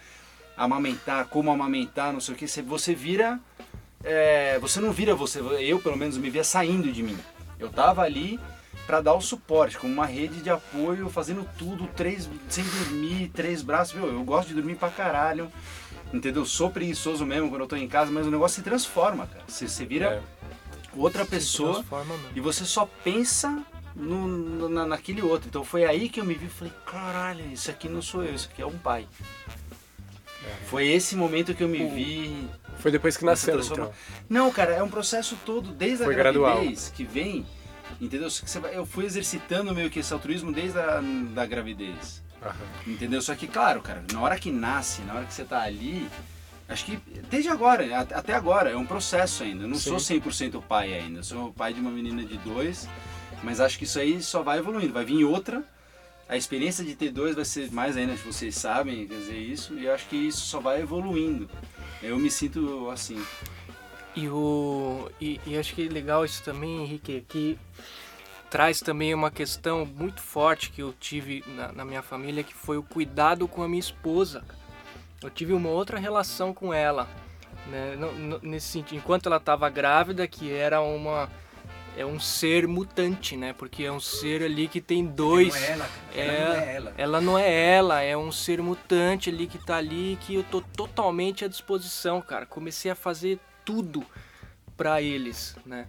[0.56, 3.38] amamentar, como amamentar, não sei o que, você, vira,
[4.02, 7.18] é, você não vira você, eu pelo menos me via saindo de mim.
[7.58, 8.40] Eu tava ali
[8.86, 13.60] para dar o suporte, como uma rede de apoio, fazendo tudo, três, sem dormir, três
[13.60, 15.52] braços, meu, eu gosto de dormir pra caralho,
[16.12, 16.46] entendeu?
[16.46, 19.44] Sou preguiçoso mesmo quando eu tô em casa, mas o negócio se transforma, cara.
[19.46, 20.22] Você, você vira
[20.98, 21.84] outra pessoa
[22.34, 23.62] e você só pensa
[23.94, 25.48] no, no- na, naquele outro.
[25.48, 28.34] Então foi aí que eu me vi e falei, caralho, isso aqui não sou eu,
[28.34, 29.06] isso aqui é um pai.
[30.66, 32.48] Foi esse momento que eu me vi.
[32.78, 33.92] Foi depois que nasceu, então.
[34.28, 36.54] Não, cara, é um processo todo, desde Foi a gradual.
[36.56, 37.44] gravidez que vem,
[38.00, 38.28] entendeu?
[38.72, 41.00] Eu fui exercitando meio que esse altruísmo desde a
[41.34, 42.22] da gravidez.
[42.87, 43.20] Entendeu?
[43.20, 46.08] Só que, claro, cara, na hora que nasce, na hora que você tá ali,
[46.68, 46.98] acho que
[47.31, 49.64] desde agora, até agora, é um processo ainda.
[49.64, 49.98] Eu não Sim.
[49.98, 51.20] sou 100% pai ainda.
[51.20, 52.88] Eu sou pai de uma menina de dois,
[53.42, 54.92] mas acho que isso aí só vai evoluindo.
[54.92, 55.64] Vai vir outra.
[56.28, 59.74] A experiência de ter dois vai ser mais ainda, vocês sabem, quer dizer, isso.
[59.78, 61.48] E acho que isso só vai evoluindo.
[62.02, 63.24] Eu me sinto assim.
[64.14, 67.59] E, o, e, e acho que é legal isso também, Henrique, que
[68.50, 72.76] traz também uma questão muito forte que eu tive na, na minha família, que foi
[72.76, 74.44] o cuidado com a minha esposa.
[75.22, 77.09] Eu tive uma outra relação com ela,
[77.66, 77.96] né?
[78.42, 81.28] nesse sentido, enquanto ela estava grávida, que era uma
[81.96, 83.52] é um ser mutante, né?
[83.52, 85.52] Porque é um ser ali que tem dois.
[85.52, 85.88] Não é ela.
[86.14, 86.94] Ela É, não é ela.
[86.96, 90.61] ela não é ela, é um ser mutante ali que tá ali que eu tô
[90.61, 92.46] totalmente à disposição, cara.
[92.46, 94.07] Comecei a fazer tudo
[94.76, 95.88] pra eles, né?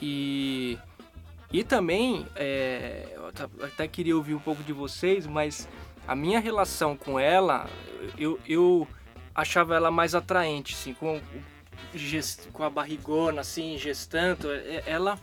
[0.00, 0.78] E
[1.52, 3.26] e também é, eu
[3.66, 5.68] até queria ouvir um pouco de vocês, mas
[6.06, 7.68] a minha relação com ela,
[8.18, 8.86] eu, eu
[9.34, 11.20] achava ela mais atraente, assim, com,
[12.52, 15.18] com a barrigona, assim, gestando, é- ela,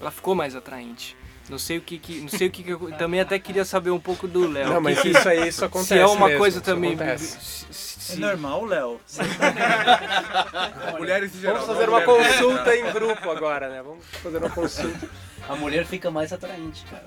[0.00, 1.16] ela ficou mais atraente.
[1.48, 3.90] Não sei o que, que não sei o que, que eu também até queria saber
[3.90, 4.66] um pouco do Léo.
[4.70, 6.96] Não, mas que isso aí, isso acontece Se é uma mesmo, coisa também.
[7.18, 8.98] se- É normal, Léo.
[10.98, 11.56] Mulheres em geral.
[11.60, 12.36] Vamos fazer uma mulheres.
[12.36, 13.82] consulta em grupo agora, né?
[13.82, 15.08] Vamos fazer uma consulta.
[15.46, 17.06] A mulher fica mais atraente, cara.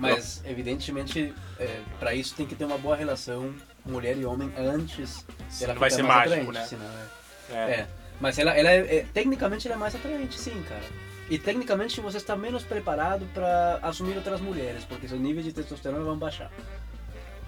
[0.00, 5.24] Mas, evidentemente, é, para isso tem que ter uma boa relação mulher e homem antes
[5.48, 6.66] Senão dela vai ser mais mágico, atraente, né?
[6.66, 7.20] senão é-
[7.52, 7.70] É.
[7.80, 7.88] É,
[8.20, 10.82] mas ela, ela é, é- tecnicamente ela é mais atraente, sim, cara.
[11.28, 16.02] E tecnicamente você está menos preparado para assumir outras mulheres, porque seu nível de testosterona
[16.04, 16.50] vai baixar.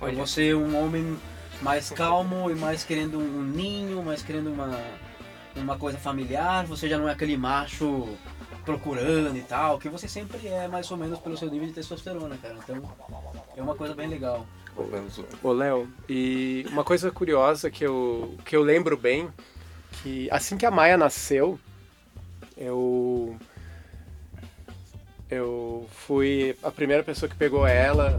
[0.01, 0.15] Olha.
[0.15, 1.17] você é um homem
[1.61, 4.81] mais calmo e mais querendo um ninho, mais querendo uma,
[5.55, 8.09] uma coisa familiar, você já não é aquele macho
[8.65, 12.37] procurando e tal, que você sempre é mais ou menos pelo seu nível de testosterona,
[12.39, 12.57] cara.
[12.63, 12.83] Então
[13.57, 14.47] é uma coisa bem legal.
[15.43, 19.29] Ô, Léo, e uma coisa curiosa que eu, que eu lembro bem,
[20.03, 21.59] que assim que a Maia nasceu,
[22.57, 23.37] eu
[25.29, 28.19] eu fui a primeira pessoa que pegou ela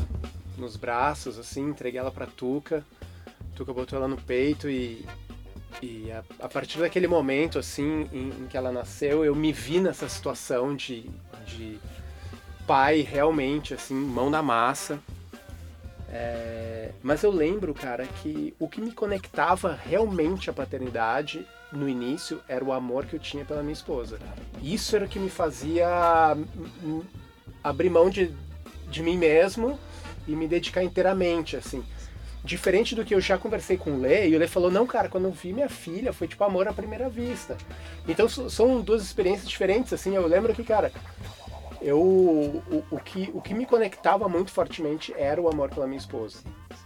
[0.57, 2.83] nos braços, assim, entreguei ela pra Tuca.
[3.55, 5.05] Tuca botou ela no peito e,
[5.81, 9.79] e a, a partir daquele momento, assim, em, em que ela nasceu, eu me vi
[9.79, 11.09] nessa situação de,
[11.45, 11.79] de
[12.67, 14.99] pai realmente, assim, mão na massa.
[16.09, 22.39] É, mas eu lembro, cara, que o que me conectava realmente à paternidade no início
[22.47, 24.19] era o amor que eu tinha pela minha esposa.
[24.61, 25.87] Isso era o que me fazia
[27.63, 28.31] abrir mão de,
[28.89, 29.79] de mim mesmo
[30.27, 31.83] e me dedicar inteiramente, assim.
[32.43, 35.07] Diferente do que eu já conversei com o Lê, e o Lê falou, não, cara,
[35.07, 37.57] quando eu vi minha filha, foi tipo amor à primeira vista.
[38.07, 40.91] Então são duas experiências diferentes, assim, eu lembro que, cara,
[41.83, 45.99] eu o, o que o que me conectava muito fortemente era o amor pela minha
[45.99, 46.39] esposa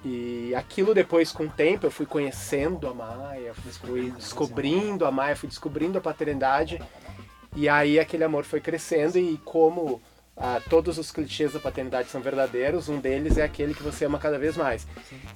[0.03, 5.35] e aquilo depois com o tempo eu fui conhecendo a Maia fui descobrindo a Maia
[5.35, 6.81] fui descobrindo a paternidade
[7.55, 10.01] e aí aquele amor foi crescendo e como
[10.37, 14.19] ah, todos os clichês da paternidade são verdadeiros um deles é aquele que você ama
[14.19, 14.87] cada vez mais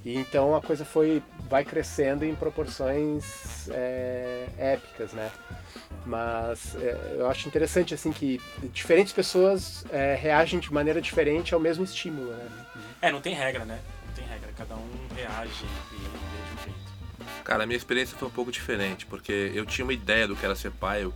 [0.06, 5.32] e então a coisa foi vai crescendo em proporções é, épicas né
[6.06, 8.42] mas é, eu acho interessante assim que
[8.74, 12.50] diferentes pessoas é, reagem de maneira diferente ao mesmo estímulo, né?
[13.02, 13.80] É, não tem regra, né?
[14.08, 14.50] Não tem regra.
[14.58, 17.44] Cada um reage e de um jeito.
[17.44, 20.46] Cara, a minha experiência foi um pouco diferente, porque eu tinha uma ideia do que
[20.46, 21.14] era ser pai, eu,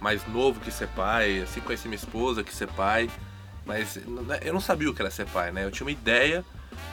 [0.00, 3.10] mais novo que ser pai, assim conheci minha esposa que ser pai,
[3.64, 3.98] mas
[4.44, 5.64] eu não sabia o que era ser pai, né?
[5.64, 6.44] Eu tinha uma ideia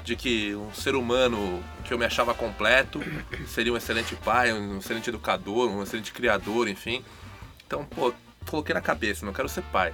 [0.04, 3.00] de que um ser humano que eu me achava completo
[3.48, 7.04] seria um excelente pai, um excelente educador, um excelente criador, enfim.
[7.66, 8.14] Então, pô,
[8.50, 9.94] coloquei na cabeça, não quero ser pai.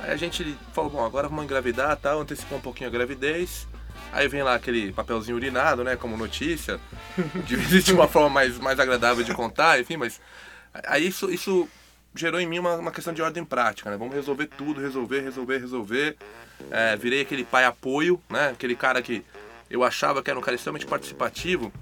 [0.00, 3.66] Aí a gente falou, bom, agora vamos engravidar, tal, antecipou um pouquinho a gravidez.
[4.12, 6.78] Aí vem lá aquele papelzinho urinado, né, como notícia.
[7.46, 10.20] De uma forma mais, mais agradável de contar, enfim, mas
[10.86, 11.68] aí isso, isso
[12.14, 13.96] gerou em mim uma, uma questão de ordem prática, né?
[13.96, 16.16] Vamos resolver tudo, resolver, resolver, resolver.
[16.70, 18.50] É, virei aquele pai apoio, né?
[18.50, 19.24] Aquele cara que
[19.70, 21.72] eu achava que era um cara extremamente participativo,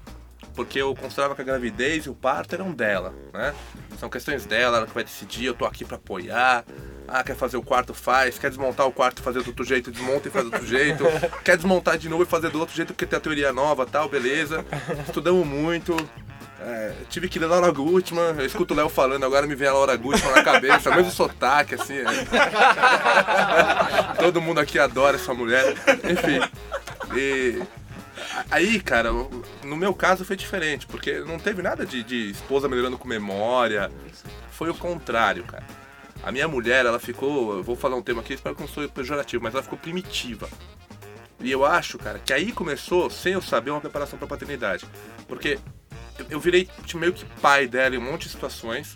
[0.55, 3.53] porque eu considerava que a gravidez e o parto eram dela, né?
[3.99, 6.65] São questões dela, ela que vai decidir, eu tô aqui para apoiar.
[7.07, 8.39] Ah, quer fazer o quarto, faz.
[8.39, 11.03] Quer desmontar o quarto e fazer do outro jeito, desmonta e faz do outro jeito.
[11.43, 14.07] quer desmontar de novo e fazer do outro jeito porque tem a teoria nova tal,
[14.07, 14.65] beleza.
[15.05, 15.95] Estudamos muito.
[16.63, 19.73] É, tive que ler Laura Gutman, eu escuto o Léo falando, agora me vem a
[19.73, 21.97] Laura Gutman na cabeça, mesmo sotaque, assim.
[21.97, 22.03] É.
[24.19, 25.73] Todo mundo aqui adora essa mulher.
[26.03, 26.39] Enfim.
[27.17, 27.61] E
[28.49, 29.11] Aí, cara,
[29.63, 33.91] no meu caso foi diferente, porque não teve nada de, de esposa melhorando com memória.
[34.51, 35.65] Foi o contrário, cara.
[36.23, 37.57] A minha mulher, ela ficou.
[37.57, 40.47] Eu vou falar um tema aqui, espero que não sou pejorativo, mas ela ficou primitiva.
[41.39, 44.85] E eu acho, cara, que aí começou, sem eu saber, uma preparação pra paternidade.
[45.27, 45.57] Porque
[46.31, 48.95] eu virei meio que pai dela em um monte de situações.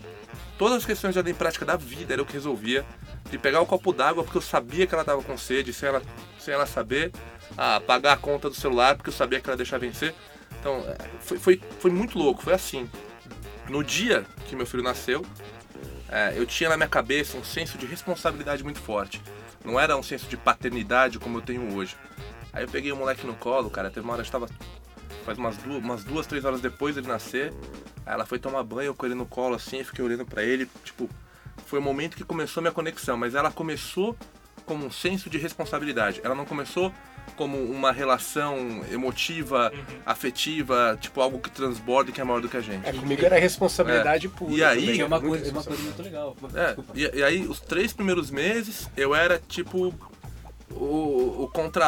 [0.58, 2.86] Todas as questões de ordem prática da vida era eu que resolvia.
[3.30, 6.02] De pegar o copo d'água porque eu sabia que ela tava com sede, sem ela,
[6.40, 7.12] sem ela saber
[7.58, 10.16] a pagar a conta do celular porque eu sabia que ela ia deixar vencer.
[10.60, 12.90] Então, é, foi, foi, foi muito louco, foi assim.
[13.68, 15.26] No dia que meu filho nasceu,
[16.08, 19.22] é, eu tinha na minha cabeça um senso de responsabilidade muito forte.
[19.64, 21.98] Não era um senso de paternidade como eu tenho hoje.
[22.54, 24.48] Aí eu peguei o moleque no colo, cara, teve uma hora que estava
[25.26, 27.52] faz umas duas, umas duas, três horas depois dele nascer.
[28.06, 30.70] Aí ela foi tomar banho com ele no colo assim, eu fiquei olhando para ele,
[30.84, 31.10] tipo,
[31.66, 34.16] foi o momento que começou a minha conexão, mas ela começou
[34.66, 36.22] como um senso de responsabilidade.
[36.24, 36.92] Ela não começou
[37.36, 40.00] como uma relação emotiva, uhum.
[40.06, 42.88] afetiva, tipo algo que transborda e que é maior do que a gente.
[42.88, 44.30] É, comigo era responsabilidade é.
[44.30, 44.54] pura.
[44.54, 46.36] E aí, é uma coisa, é uma coisa muito legal.
[46.54, 49.94] É, e, e, aí, os três primeiros meses, eu era tipo
[50.72, 51.86] o, o contra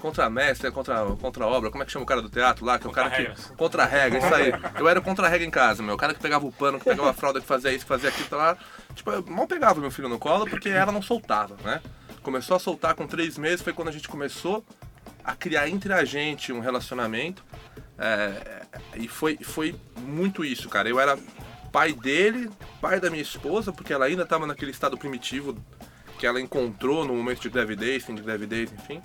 [0.00, 2.86] contra mestre, contra contra obra, como é que chama o cara do teatro lá, que
[2.86, 4.52] é o cara que contra regra, isso aí.
[4.78, 7.10] Eu era contra regra em casa, meu, o cara que pegava o pano, que pegava
[7.10, 8.58] a fralda, que fazia isso, que fazia aquilo, tá lá.
[8.94, 11.80] Tipo, eu mal pegava meu filho no colo porque ela não soltava, né?
[12.28, 14.62] começou a soltar com três meses foi quando a gente começou
[15.24, 17.42] a criar entre a gente um relacionamento.
[17.98, 20.88] É, e foi, foi muito isso, cara.
[20.88, 21.18] Eu era
[21.72, 22.50] pai dele,
[22.82, 25.56] pai da minha esposa, porque ela ainda estava naquele estado primitivo
[26.18, 29.00] que ela encontrou no momento de gravidez, fim de gravidez, enfim.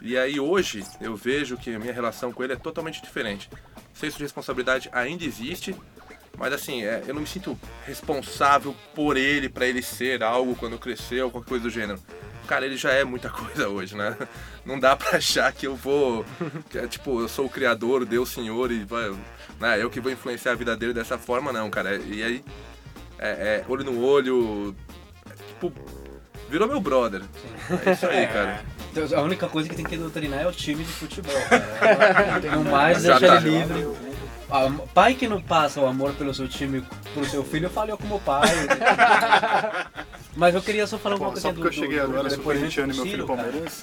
[0.00, 3.48] E aí hoje eu vejo que a minha relação com ele é totalmente diferente.
[3.94, 5.76] O senso de responsabilidade ainda existe,
[6.36, 10.78] mas assim, é, eu não me sinto responsável por ele, para ele ser algo quando
[10.78, 12.00] crescer ou qualquer coisa do gênero
[12.44, 14.16] cara, ele já é muita coisa hoje, né?
[14.64, 16.24] Não dá pra achar que eu vou.
[16.70, 19.10] Que é, tipo, eu sou o criador, Deus Senhor e vai,
[19.60, 21.96] né, eu que vou influenciar a vida dele dessa forma, não, cara.
[21.96, 22.44] E aí,
[23.18, 24.74] é, é olho no olho.
[25.48, 25.72] Tipo,
[26.54, 27.22] virou meu brother.
[27.84, 28.64] É isso aí, cara.
[28.92, 32.40] Então, a única coisa que tem que doutrinar é o time de futebol, cara.
[32.54, 33.88] Não mais deixa ele livre.
[34.94, 36.80] Pai que não passa o amor pelo seu time,
[37.12, 38.48] pro seu filho, falhou como pai.
[40.36, 42.34] Mas eu queria só falar um pouco Só porque do, eu cheguei do, agora, do
[42.36, 43.42] sou corintiano e meu filho cara.
[43.42, 43.82] palmeirense.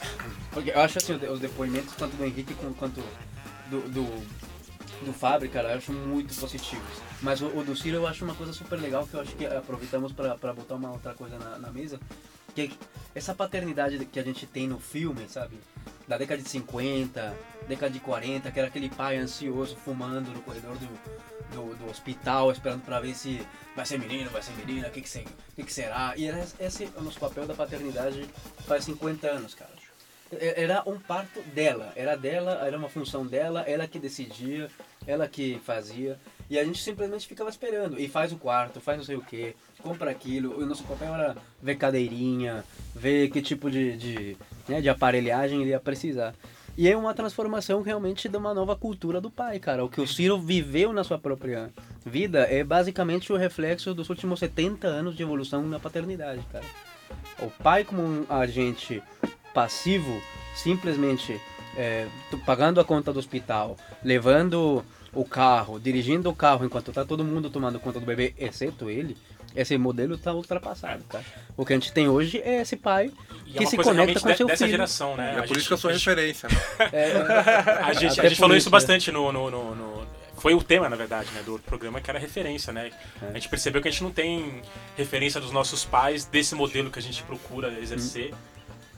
[0.52, 3.04] Porque eu acho assim, os depoimentos tanto do Henrique quanto
[3.70, 4.24] do, do,
[5.06, 7.02] do Fábio, cara, eu acho muito positivos.
[7.22, 9.46] Mas o, o do Ciro eu acho uma coisa super legal que eu acho que
[9.46, 12.00] aproveitamos para botar uma outra coisa na, na mesa.
[12.54, 12.72] Que
[13.14, 15.58] essa paternidade que a gente tem no filme, sabe?
[16.08, 17.36] Da década de 50,
[17.68, 20.88] década de 40, que era aquele pai ansioso fumando no corredor do,
[21.54, 25.02] do, do hospital, esperando para ver se vai ser menino, vai ser menina, o que,
[25.02, 26.14] que, que, que será.
[26.16, 28.28] E era, esse é o nosso papel da paternidade
[28.66, 29.72] faz 50 anos, cara.
[30.40, 34.70] Era um parto dela, era dela, era uma função dela, ela que decidia,
[35.06, 36.18] ela que fazia.
[36.52, 37.98] E a gente simplesmente ficava esperando.
[37.98, 40.62] E faz o quarto, faz não sei o que, compra aquilo.
[40.62, 44.38] O nosso papel era ver cadeirinha, ver que tipo de, de,
[44.68, 46.36] né, de aparelhagem ele ia precisar.
[46.78, 49.86] E é uma transformação realmente de uma nova cultura do pai, cara.
[49.86, 51.72] O que o Ciro viveu na sua própria
[52.06, 56.66] vida é basicamente o reflexo dos últimos 70 anos de evolução na paternidade, cara.
[57.40, 59.02] O pai como um agente
[59.54, 60.22] passivo,
[60.54, 61.40] simplesmente
[61.78, 62.08] é,
[62.46, 67.50] pagando a conta do hospital, levando o carro, dirigindo o carro enquanto tá todo mundo
[67.50, 69.18] tomando conta do bebê, exceto ele,
[69.56, 71.26] esse modelo tá ultrapassado, cara.
[71.58, 73.12] O que a gente tem hoje é esse pai
[73.46, 74.72] E que é se conecta com de- seu dessa filho.
[74.72, 75.28] geração, né?
[75.28, 76.48] É A por gente- isso que eu sou a gente- referência.
[76.50, 76.56] né?
[76.94, 77.14] É,
[77.84, 78.72] A gente, a gente falou isso, né?
[78.72, 82.18] bastante no, no, no- no- Foi o tema, na verdade, né, do programa, que era
[82.18, 82.90] referência, né?
[83.22, 83.28] É.
[83.28, 84.62] A gente percebeu que a gente não tem
[84.98, 88.34] referência dos nossos pais desse modelo que a gente procura exercer.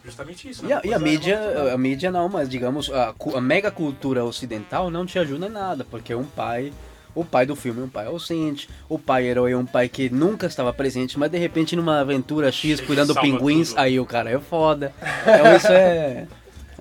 [0.03, 0.65] Justamente isso.
[0.65, 0.75] E né?
[0.75, 1.39] a, e a mídia,
[1.73, 5.85] a mídia não, mas digamos, a, a mega cultura ocidental não te ajuda em nada,
[5.89, 6.73] porque um pai,
[7.15, 10.09] o pai do filme é um pai ausente, o pai herói é um pai que
[10.09, 13.79] nunca estava presente, mas de repente numa aventura X cuidando pinguins, tudo.
[13.79, 14.93] aí o cara é foda.
[15.23, 16.27] Então isso é...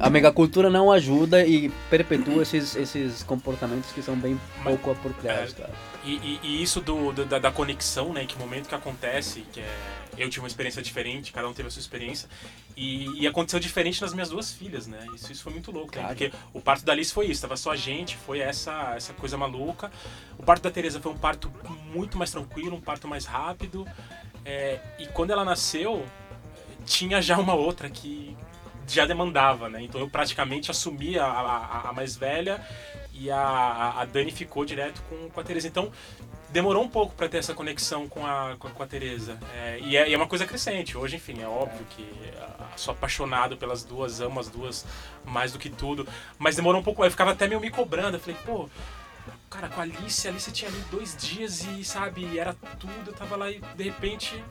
[0.02, 5.54] A megacultura não ajuda e perpetua esses, esses comportamentos que são bem Mas- pouco apropriados,
[5.60, 5.70] é.
[6.04, 8.26] E, e- e isso do, do- da, da conexão, né?
[8.26, 9.76] Que momento que acontece, que é,
[10.18, 12.28] eu tive uma experiência diferente, cada um teve a sua experiência,
[12.76, 15.06] e, e aconteceu diferente nas minhas duas filhas, né?
[15.14, 16.02] Isso, isso foi muito louco, né?
[16.02, 16.08] Cara.
[16.08, 19.38] Porque o parto da Alice foi isso, tava só a gente, foi essa, essa coisa
[19.38, 19.92] maluca.
[20.36, 21.48] O parto da Teresa foi um parto
[21.94, 23.86] muito mais tranquilo, um parto mais rápido.
[24.44, 26.04] é, e quando ela nasceu,
[26.84, 28.36] tinha já uma outra que
[28.94, 29.82] já demandava, né?
[29.82, 32.60] Então eu praticamente assumi a, a, a mais velha
[33.12, 35.68] e a, a Dani ficou direto com, com a Teresa.
[35.68, 35.90] Então
[36.50, 39.38] demorou um pouco para ter essa conexão com a, com a, com a Teresa.
[39.54, 40.96] É, e, é, e é uma coisa crescente.
[40.96, 42.06] Hoje, enfim, é óbvio que
[42.38, 44.86] ah, sou apaixonado pelas duas, amo as duas
[45.24, 46.06] mais do que tudo.
[46.38, 48.16] Mas demorou um pouco, eu ficava até meio me cobrando.
[48.16, 48.68] Eu falei, pô.
[49.52, 52.92] Cara, com a Alice, a Alice tinha ali dois dias e, sabe, era tudo.
[53.06, 54.42] Eu tava lá e, de repente,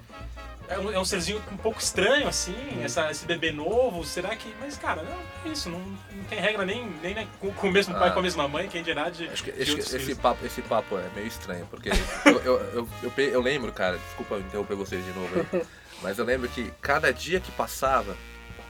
[0.68, 4.06] é um, é um serzinho um pouco estranho, assim, essa, esse bebê novo.
[4.06, 4.54] Será que.
[4.60, 5.70] Mas, cara, não, é isso.
[5.70, 8.12] Não, não tem regra nem, nem né, com, com o mesmo pai, Ah.
[8.12, 9.28] com a mesma mãe, quem dirá de.
[9.28, 11.90] Acho que de esse, papo, esse papo é meio estranho, porque
[12.26, 15.64] eu, eu, eu, eu, eu lembro, cara, desculpa interromper vocês de novo aí,
[16.02, 18.16] mas eu lembro que cada dia que passava,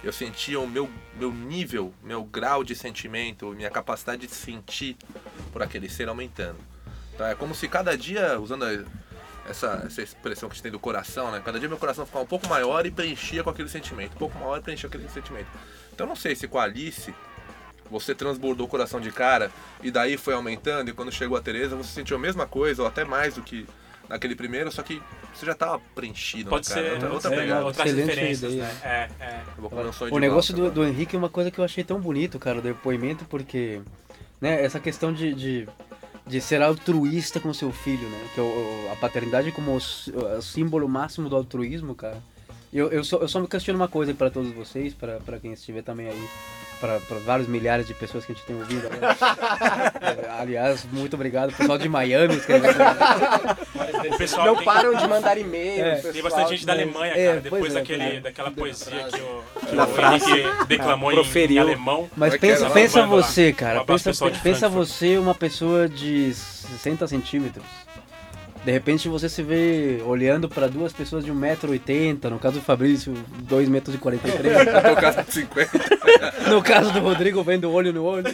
[0.04, 4.98] eu sentia o meu, meu nível, meu grau de sentimento, minha capacidade de sentir
[5.52, 6.58] por aquele ser aumentando.
[7.14, 8.66] Então é como se cada dia, usando
[9.48, 11.42] essa, essa expressão que a gente tem do coração, né?
[11.44, 14.38] Cada dia meu coração ficava um pouco maior e preenchia com aquele sentimento, um pouco
[14.38, 15.48] maior e preenchia com aquele sentimento.
[15.94, 17.14] Então não sei se com a Alice
[17.90, 19.52] você transbordou o coração de cara
[19.84, 22.88] e daí foi aumentando e quando chegou a Teresa você sentiu a mesma coisa ou
[22.88, 23.68] até mais do que
[24.12, 25.02] naquele primeiro, só que
[25.34, 26.88] você já tava preenchido, Pode né, cara?
[26.88, 27.66] ser, outra, outra ser pegada.
[27.66, 28.68] outras Excelente referências, ideia.
[28.68, 28.80] né?
[29.20, 29.42] É, é.
[29.60, 29.66] Um
[30.08, 32.60] O de negócio do, do Henrique é uma coisa que eu achei tão bonito, cara,
[32.60, 33.82] o depoimento, porque
[34.40, 35.68] né, essa questão de, de,
[36.28, 38.28] de ser altruísta com seu filho, né?
[38.34, 42.18] Que é o- a paternidade como o, o símbolo máximo do altruísmo, cara.
[42.74, 45.84] Eu, eu, só, eu só me questiono uma coisa para todos vocês, para quem estiver
[45.84, 46.28] também aí,
[46.82, 48.88] para vários milhares de pessoas que a gente tem ouvido.
[48.92, 49.16] agora.
[50.02, 52.76] É, Aliás, muito obrigado, pessoal de Miami escrevendo.
[54.14, 55.86] O pessoal Não tem, param de mandar e-mail.
[55.86, 55.96] É.
[55.98, 56.84] tem bastante gente da né?
[56.84, 57.32] Alemanha, É, cara.
[57.34, 58.20] pois Depois é, daquele, é.
[58.20, 61.62] daquela poesia que o, que Da o declamou em, em proferiu.
[61.62, 62.10] alemão.
[62.18, 63.84] Mas é pensa, pensa você, cara.
[63.86, 64.12] Pensa,
[64.44, 67.66] pensa você uma pessoa de 60 centímetros.
[68.64, 73.14] De repente você se vê olhando para duas pessoas de 1,80m, no caso do Fabrício,
[73.50, 74.46] 2,43m.
[74.46, 76.50] Eu tô caso de 50.
[76.50, 78.26] no caso do Rodrigo, vendo olho no olho.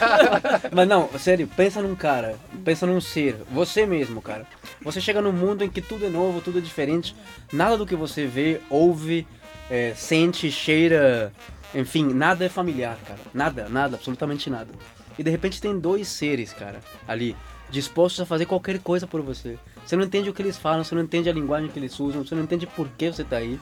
[0.72, 4.46] Mas não, sério, pensa num cara, pensa num ser, você mesmo, cara.
[4.82, 7.14] Você chega num mundo em que tudo é novo, tudo é diferente,
[7.52, 9.26] nada do que você vê, ouve,
[9.70, 11.30] é, sente, cheira,
[11.74, 13.20] enfim, nada é familiar, cara.
[13.34, 14.70] Nada, nada, absolutamente nada.
[15.18, 17.36] E de repente tem dois seres, cara, ali,
[17.70, 19.58] dispostos a fazer qualquer coisa por você.
[19.84, 22.24] Você não entende o que eles falam, você não entende a linguagem que eles usam,
[22.24, 23.58] você não entende por que você tá aí.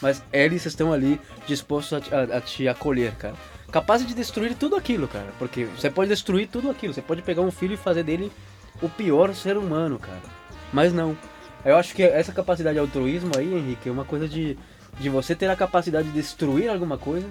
[0.00, 3.34] Mas eles estão ali dispostos a, a- a te acolher, cara.
[3.70, 5.26] Capazes de destruir tudo aquilo, cara.
[5.38, 6.94] Porque você pode destruir tudo aquilo.
[6.94, 8.30] Você pode pegar um filho e fazer dele
[8.80, 10.22] o pior ser humano, cara.
[10.72, 11.16] Mas não.
[11.64, 14.56] Eu acho que essa capacidade de altruísmo aí, Henrique, é uma coisa de,
[15.00, 17.26] de você ter a capacidade de destruir alguma coisa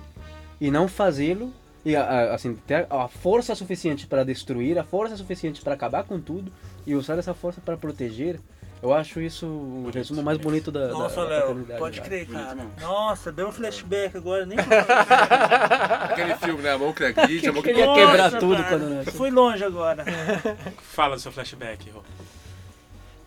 [0.59, 1.51] e não fazê-lo.
[1.87, 6.03] E a- a- assim, ter a força suficiente para destruir, a força suficiente para acabar
[6.03, 6.51] com tudo
[6.85, 8.41] e usar essa força para proteger.
[8.83, 12.53] Eu acho isso o resumo mais bonito da, Nossa, da Léo, pode crer, cara.
[12.55, 12.71] mesmo.
[12.81, 14.57] Nossa, deu um flashback agora, nem
[16.11, 16.73] Aquele filme, né?
[16.73, 18.69] A mão que acredita, a mão que Queria quebrar tudo cara.
[18.77, 19.13] quando nasceu.
[19.13, 20.03] Fui longe agora.
[20.83, 22.01] Fala do seu flashback, Rô.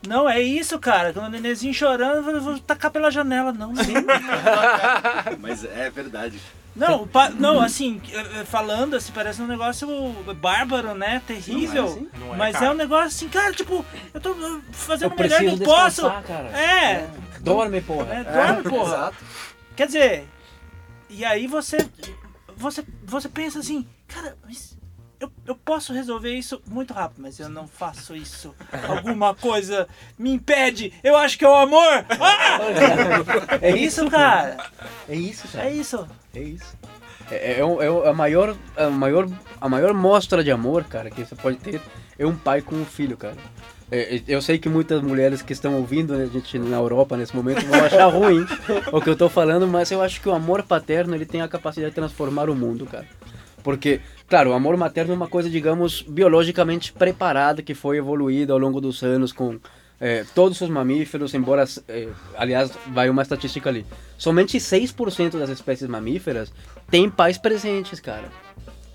[0.06, 1.12] Não, é isso, cara.
[1.14, 3.52] Quando o nenenzinho chorando, eu falei, vou tacar pela janela.
[3.52, 3.94] Não, sim.
[5.40, 6.38] Mas é verdade.
[6.74, 9.86] Não, pa- não, assim, eh, eh, falando assim, parece um negócio
[10.40, 11.20] bárbaro, né?
[11.26, 11.84] Terrível.
[11.86, 12.08] assim.
[12.18, 12.66] Não é, mas cara.
[12.66, 15.58] é um negócio assim, cara, tipo, eu tô uh, fazendo Eu o melhor que eu
[15.58, 16.02] posso.
[16.02, 16.48] cara.
[16.56, 17.08] É,
[17.40, 18.04] Dorme, porra.
[18.04, 18.24] né?
[18.24, 18.92] Dorme, porra.
[18.94, 19.16] Exato.
[19.74, 20.28] Quer dizer,
[21.08, 21.78] e aí você,
[22.56, 24.76] você, você pensa assim, cara, mas
[25.20, 28.54] eu, eu posso resolver isso muito rápido, mas eu não faço isso.
[28.88, 29.86] Alguma coisa
[30.18, 30.92] me impede.
[31.04, 32.04] Eu acho que é o amor.
[32.08, 32.58] Ah!
[33.60, 34.56] É isso, cara.
[35.08, 35.68] É isso, cara.
[35.68, 36.08] É isso.
[36.34, 36.76] É isso.
[37.30, 39.28] É, é, o- é o- a, maior, a, maior,
[39.60, 41.80] a maior mostra de amor, cara, que você pode ter
[42.18, 43.36] é um pai com um filho, cara.
[43.90, 47.34] é, é, eu sei que muitas mulheres que estão ouvindo a gente na Europa nesse
[47.36, 48.44] momento vão achar ruim
[48.92, 51.48] o que eu tô falando, mas eu acho que o amor paterno ele tem a
[51.48, 53.06] capacidade de transformar o mundo, cara.
[53.62, 58.58] Porque, claro, o amor materno é uma coisa, digamos, biologicamente preparada, que foi evoluída ao
[58.58, 59.58] longo dos anos com
[60.00, 63.84] é, todos os mamíferos, embora, é, aliás, vai uma estatística ali.
[64.16, 66.50] Somente 6% das espécies mamíferas
[66.90, 68.30] têm pais presentes, cara.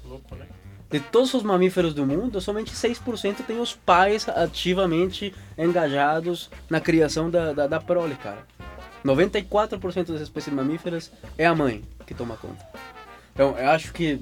[0.04, 0.48] Louco, né?
[0.90, 7.30] De todos os mamíferos do mundo, somente 6% têm os pais ativamente engajados na criação
[7.30, 8.46] da, da, da prole, cara.
[9.04, 12.66] 94% das espécies mamíferas é a mãe que toma conta.
[13.34, 14.22] Então, eu acho que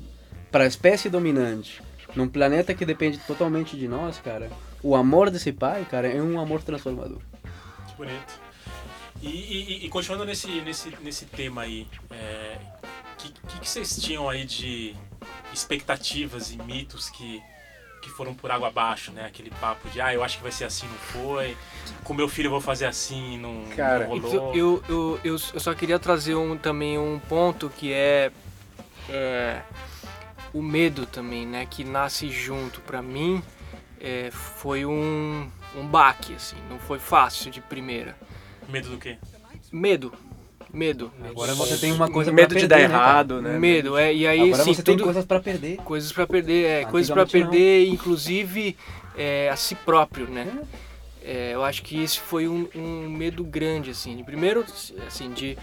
[0.53, 1.81] para a espécie dominante,
[2.15, 4.51] num planeta que depende totalmente de nós, cara,
[4.83, 7.19] o amor desse pai, cara, é um amor transformador.
[7.87, 8.39] Que bonito.
[9.19, 12.59] E, e, e continuando nesse, nesse, nesse tema aí, o é,
[13.17, 14.95] que, que, que vocês tinham aí de
[15.51, 17.41] expectativas e mitos que,
[18.03, 19.25] que foram por água abaixo, né?
[19.25, 21.57] Aquele papo de, ah, eu acho que vai ser assim, não foi.
[22.03, 24.53] Com meu filho eu vou fazer assim, não, Cara, não rolou.
[24.53, 28.31] eu, eu, eu, eu só queria trazer um, também um ponto que é,
[29.09, 29.63] é
[30.53, 31.65] o medo também, né?
[31.69, 32.81] Que nasce junto.
[32.81, 33.41] Pra mim,
[33.99, 36.57] é, foi um, um baque, assim.
[36.69, 38.15] Não foi fácil de primeira.
[38.69, 39.17] Medo do quê?
[39.71, 40.13] Medo.
[40.71, 41.11] Medo.
[41.29, 43.59] Agora você tem uma coisa Medo pra de perder, dar né, errado, né?
[43.59, 44.13] Medo, é.
[44.13, 45.05] E aí, Agora assim, você tem tudo...
[45.05, 45.77] coisas pra perder.
[45.77, 47.51] Coisas pra perder, é, coisas pra Antigamente não.
[47.51, 48.75] perder, inclusive
[49.15, 50.47] é, a si próprio, né?
[51.23, 54.17] É, eu acho que esse foi um, um medo grande, assim.
[54.17, 54.65] De primeiro,
[55.07, 55.57] assim, de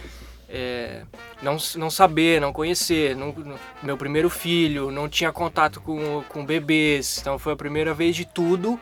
[0.50, 1.02] é,
[1.40, 3.16] não, não saber, não conhecer.
[3.16, 7.94] Não, não- meu primeiro filho, não tinha contato com, com bebês, então foi a primeira
[7.94, 8.78] vez de tudo.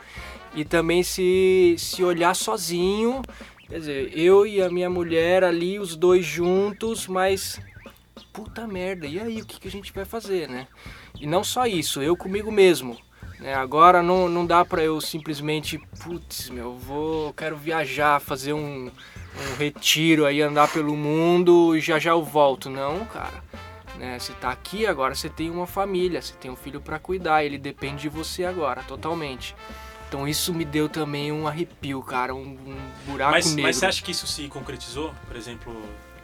[0.55, 3.21] E também se, se olhar sozinho,
[3.69, 7.61] quer dizer, eu e a minha mulher ali, os dois juntos, mas
[8.33, 10.67] puta merda, e aí o que, que a gente vai fazer, né?
[11.21, 12.97] E não só isso, eu comigo mesmo.
[13.39, 13.55] Né?
[13.55, 18.91] Agora não, não dá pra eu simplesmente, putz, meu, vou, quero viajar, fazer um,
[19.53, 22.69] um retiro aí, andar pelo mundo e já já eu volto.
[22.69, 23.43] Não, cara.
[23.97, 24.19] Né?
[24.19, 27.59] Você tá aqui agora, você tem uma família, você tem um filho pra cuidar, ele
[27.59, 29.57] depende de você agora, totalmente.
[30.09, 32.77] Então isso me deu também um arrepio, cara, um, um
[33.07, 33.63] buraco Mas, negro.
[33.65, 35.13] mas você acha que isso se concretizou?
[35.27, 35.75] Por exemplo,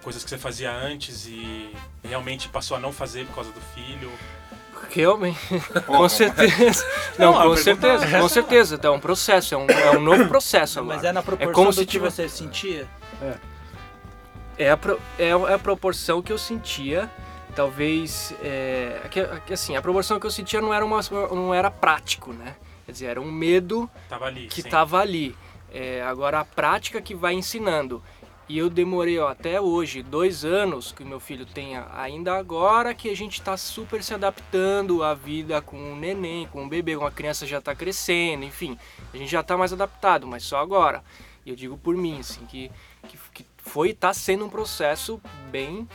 [0.03, 1.71] coisas que você fazia antes e
[2.03, 4.11] realmente passou a não fazer por causa do filho?
[4.91, 5.39] Realmente,
[5.87, 6.87] com certeza.
[7.19, 8.75] Não, Não, com certeza, é com certeza.
[8.77, 10.97] Então, é um processo, é um, é um novo processo agora.
[10.97, 12.87] Mas é na proporção como do se que tivesse- você sentia?
[14.57, 17.11] É a, pro- é, a- é a proporção que eu sentia,
[17.57, 21.01] talvez, é, é que, é assim, a proporção que eu sentia não era, uma,
[21.33, 22.55] não era prático, né?
[22.87, 24.47] Quer dizer, era um medo Tava ali.
[24.47, 24.69] que sim.
[24.69, 25.35] estava ali.
[25.73, 28.01] É, agora a prática que vai ensinando.
[28.47, 32.95] E eu demorei ó, até hoje, dois anos que o meu filho tenha, ainda agora
[32.95, 36.95] que a gente está super se adaptando à vida com um neném, com um bebê,
[36.95, 38.79] com a criança já está crescendo, enfim,
[39.13, 41.03] a gente já está mais adaptado, mas só agora.
[41.47, 42.71] E eu digo por mim, assim, que,
[43.09, 45.21] que, que foi está sendo um processo
[45.51, 45.89] bem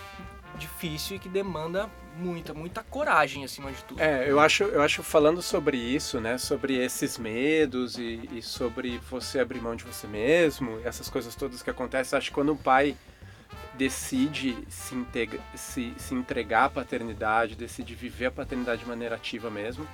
[0.56, 1.90] difícil e que demanda
[2.20, 4.02] muita, muita coragem acima de tudo.
[4.02, 8.98] É, eu acho, eu acho falando sobre isso, né, sobre esses medos e, e sobre
[9.10, 12.58] você abrir mão de você mesmo, essas coisas todas que acontecem, acho que quando o
[12.58, 12.96] pai
[13.76, 19.50] decide se, integra, se, se entregar à paternidade, decide viver a paternidade de maneira ativa
[19.50, 19.88] mesmo,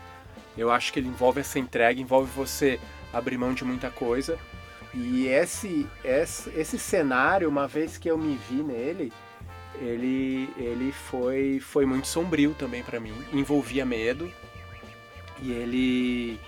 [0.58, 2.80] eu acho que ele envolve essa entrega, envolve você
[3.14, 4.40] abrir mão de muita coisa.
[4.94, 9.12] E esse, esse, esse cenário, uma vez que eu me vi nele,
[9.82, 13.14] ele, ele foi, foi muito sombrio também pra mim.
[13.34, 14.32] Envolvia medo.
[15.42, 16.40] E ele.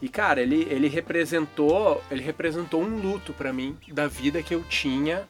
[0.00, 2.02] E cara, ele, ele representou.
[2.10, 5.28] Ele representou um luto pra mim da vida que eu tinha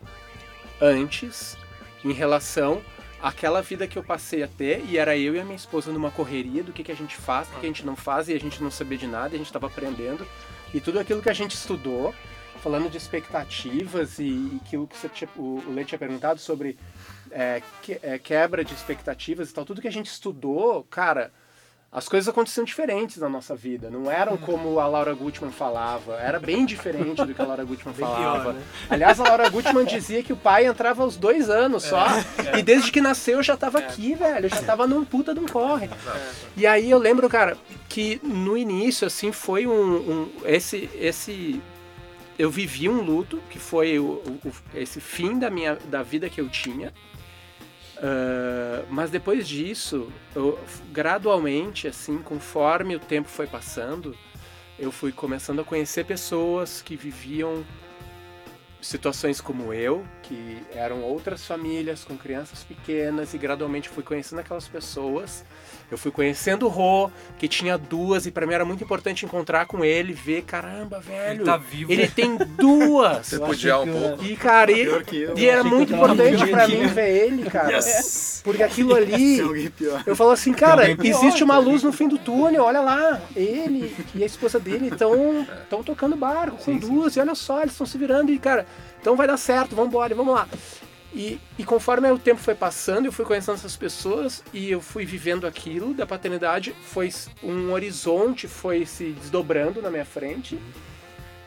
[0.80, 1.56] antes
[2.04, 2.82] em relação
[3.22, 6.10] àquela vida que eu passei a ter e era eu e a minha esposa numa
[6.10, 8.34] correria do que, que a gente faz, o que, que a gente não faz e
[8.34, 10.26] a gente não sabia de nada, e a gente estava aprendendo.
[10.72, 12.14] E tudo aquilo que a gente estudou,
[12.56, 16.78] falando de expectativas e, e aquilo que você tinha- o, o Lê tinha perguntado sobre
[17.30, 21.32] é, que- é, quebra de expectativas e tal, tudo que a gente estudou, cara,
[21.92, 23.88] as coisas aconteciam diferentes na nossa vida.
[23.88, 26.14] Não eram como a Laura Gutman falava.
[26.20, 28.52] Era bem diferente do que a Laura Gutman falava.
[28.52, 28.62] né?
[28.90, 32.04] Aliás, a Laura Gutman dizia que o pai entrava aos dois anos só.
[32.58, 34.44] E desde que nasceu eu já tava aqui, velho.
[34.46, 35.88] Eu já tava num puta de um corre.
[36.56, 37.56] E aí eu lembro, cara,
[37.88, 39.72] que no início, assim, foi um.
[39.96, 41.62] um- esse, esse.
[42.38, 44.04] Eu vivi um luto, que foi o,
[44.44, 46.92] o- esse fim da minha da vida que eu tinha.
[47.98, 50.58] Ah, mas depois disso, eu,
[50.92, 54.16] gradualmente, assim, conforme o tempo foi passando,
[54.78, 57.64] eu fui começando a conhecer pessoas que viviam
[58.86, 64.68] situações como eu, que eram outras famílias com crianças pequenas e gradualmente fui conhecendo aquelas
[64.68, 65.44] pessoas.
[65.88, 69.66] Eu fui conhecendo o Rô, que tinha duas, e pra mim era muito importante encontrar
[69.66, 71.42] com ele, ver, caramba, velho.
[71.42, 71.92] Ele tá vivo.
[71.92, 73.26] ele tem duas.
[73.26, 74.24] Você podia um pouco.
[74.24, 75.04] E, cara, e, eu.
[75.36, 76.76] e era muito importante aqui.
[76.76, 77.78] mim ver ele, cara.
[78.42, 79.38] Porque aquilo ali.
[80.04, 83.20] Eu falo assim, cara, pior, existe uma luz no fim do túnel, olha lá.
[83.36, 87.72] Ele e a esposa dele estão tão tocando barco com duas, e olha só, eles
[87.72, 88.66] estão se virando, e cara,
[89.00, 90.48] então vai dar certo, vamos embora, vamos lá.
[91.14, 95.06] E, e conforme o tempo foi passando, eu fui conhecendo essas pessoas e eu fui
[95.06, 97.10] vivendo aquilo da paternidade, foi
[97.42, 100.58] um horizonte, foi se desdobrando na minha frente,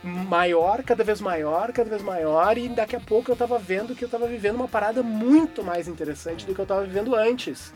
[0.03, 4.03] maior, cada vez maior, cada vez maior, e daqui a pouco eu tava vendo que
[4.03, 7.73] eu tava vivendo uma parada muito mais interessante do que eu tava vivendo antes.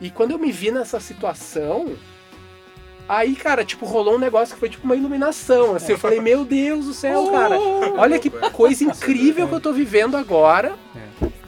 [0.00, 1.96] E quando eu me vi nessa situação,
[3.10, 6.44] aí, cara, tipo, rolou um negócio que foi tipo uma iluminação, assim, eu falei, meu
[6.44, 7.58] Deus do céu, cara,
[7.98, 10.74] olha que coisa incrível que eu tô vivendo agora.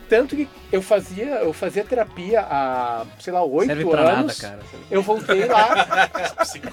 [0.08, 4.38] Tanto que eu fazia, eu fazia terapia há, sei lá, oito pra nada, anos.
[4.38, 4.58] cara.
[4.90, 6.10] Eu voltei lá,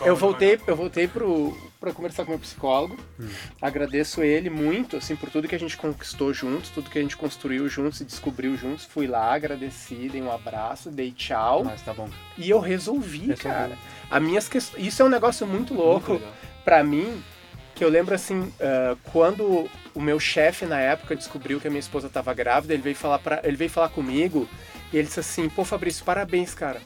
[0.04, 2.98] eu voltei, eu voltei pro, pra conversar com meu psicólogo.
[3.62, 7.16] Agradeço ele muito, assim, por tudo que a gente conquistou juntos, tudo que a gente
[7.16, 8.86] construiu juntos e descobriu juntos.
[8.86, 11.64] Fui lá, agradeci, dei um abraço, dei tchau.
[11.64, 12.10] Mas tá bom.
[12.38, 13.38] E eu resolvi, Resolveu.
[13.38, 13.78] cara.
[14.10, 14.86] As minhas questões.
[14.86, 16.22] Isso é um negócio muito louco
[16.66, 17.24] pra mim.
[17.76, 21.80] Que eu lembro assim, ah, quando o meu chefe na época descobriu que a minha
[21.80, 24.50] esposa estava grávida, ele veio falar para, ele veio falar comigo
[24.92, 26.82] e ele disse assim: "Pô, Fabrício, parabéns, cara.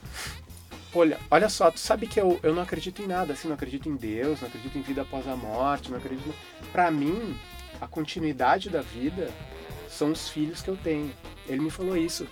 [0.95, 3.89] Olha, olha só, tu sabe que eu, eu não acredito em nada, assim, não acredito
[3.89, 6.33] em Deus, não acredito em vida após a morte, não acredito.
[6.71, 7.35] Pra mim,
[7.81, 9.31] a continuidade da vida
[9.89, 11.11] são os filhos que eu tenho.
[11.47, 12.27] Ele me falou isso.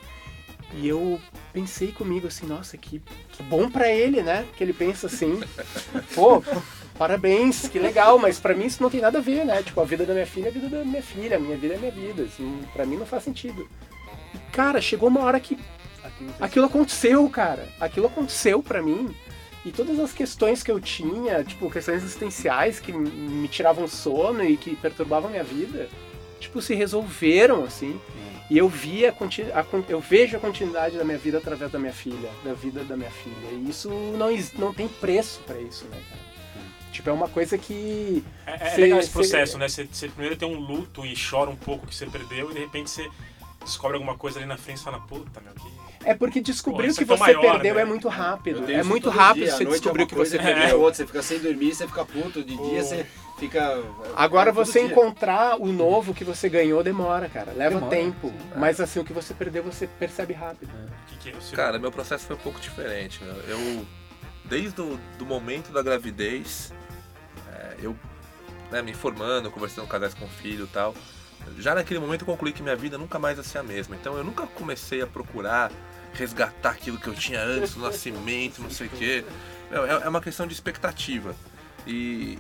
[0.75, 1.19] E eu
[1.51, 3.01] pensei comigo assim, nossa, que,
[3.31, 4.45] que bom pra ele, né?
[4.55, 5.41] Que ele pensa assim,
[6.13, 6.41] pô,
[6.97, 9.63] parabéns, que legal, mas pra mim isso não tem nada a ver, né?
[9.63, 11.73] Tipo, a vida da minha filha é a vida da minha filha, a minha vida
[11.73, 12.23] é a minha vida.
[12.23, 13.67] Assim, pra mim não faz sentido.
[14.33, 15.57] E, cara, chegou uma hora que
[16.39, 17.67] aquilo aconteceu, cara.
[17.79, 19.15] Aquilo aconteceu pra mim.
[19.63, 24.57] E todas as questões que eu tinha, tipo, questões existenciais que me tiravam sono e
[24.57, 25.87] que perturbavam a minha vida,
[26.39, 27.99] tipo, se resolveram, assim.
[28.49, 31.93] E eu vi a, a eu vejo a continuidade da minha vida através da minha
[31.93, 33.51] filha, da vida da minha filha.
[33.51, 36.21] E isso não, não tem preço pra isso, né, cara?
[36.91, 38.23] Tipo, é uma coisa que.
[38.45, 39.69] É, é Cê- legal esse cê- processo, né?
[39.69, 42.59] Você, você primeiro tem um luto e chora um pouco que você perdeu e de
[42.59, 43.09] repente você
[43.63, 45.80] descobre alguma coisa ali na frente e fala, puta, meu, que...
[46.03, 47.81] É porque descobrir Pô, o que é você maior, perdeu né?
[47.81, 48.71] é muito rápido.
[48.71, 49.51] É muito rápido dia.
[49.55, 50.63] Você descobrir é o que você perdeu.
[50.63, 50.95] é outra.
[50.95, 52.43] Você fica sem dormir, você fica puto.
[52.43, 53.05] De dia você
[53.39, 53.83] fica...
[54.15, 54.89] Agora é você dia.
[54.91, 57.51] encontrar o novo que você ganhou demora, cara.
[57.53, 58.33] Leva Demora, tempo.
[58.55, 60.69] Mas assim, o que você perdeu, você percebe rápido.
[61.07, 63.23] que, que é o seu- Cara, meu processo foi um pouco diferente.
[63.23, 63.35] meu.
[63.47, 63.85] Eu,
[64.45, 66.73] desde o do momento da gravidez,
[67.53, 67.95] é, eu
[68.71, 70.95] né, me informando, conversando com casais com filho e tal,
[71.57, 73.95] já naquele momento eu concluí que minha vida nunca mais ia ser a mesma.
[73.95, 75.71] Então eu nunca comecei a procurar
[76.13, 79.25] resgatar aquilo que eu tinha antes, do nascimento, não sei o quê.
[79.71, 81.35] É, é uma questão de expectativa.
[81.87, 82.37] E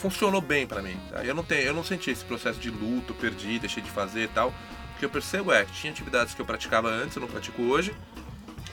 [0.00, 0.98] funcionou bem pra mim.
[1.10, 1.24] tá?
[1.24, 4.28] Eu não tenho, eu não senti esse processo de luto, perdi, deixei de fazer e
[4.28, 4.48] tal.
[4.48, 7.62] O que eu percebo é que tinha atividades que eu praticava antes, eu não pratico
[7.62, 7.94] hoje.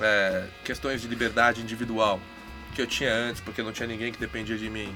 [0.02, 2.20] É, questões de liberdade individual
[2.74, 4.96] que eu tinha antes, porque não tinha ninguém que dependia de mim.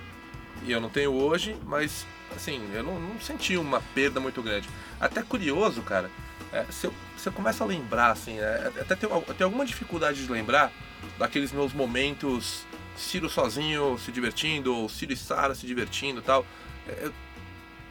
[0.65, 2.05] E eu não tenho hoje, mas
[2.35, 4.67] assim, eu não, não senti uma perda muito grande.
[4.99, 6.09] Até curioso, cara,
[6.53, 10.31] é, se eu começo a lembrar, assim, é, até tenho, eu tenho alguma dificuldade de
[10.31, 10.71] lembrar
[11.17, 16.45] daqueles meus momentos Ciro sozinho se divertindo, ou Ciro e Sara se divertindo e tal.
[16.87, 17.13] É, eu-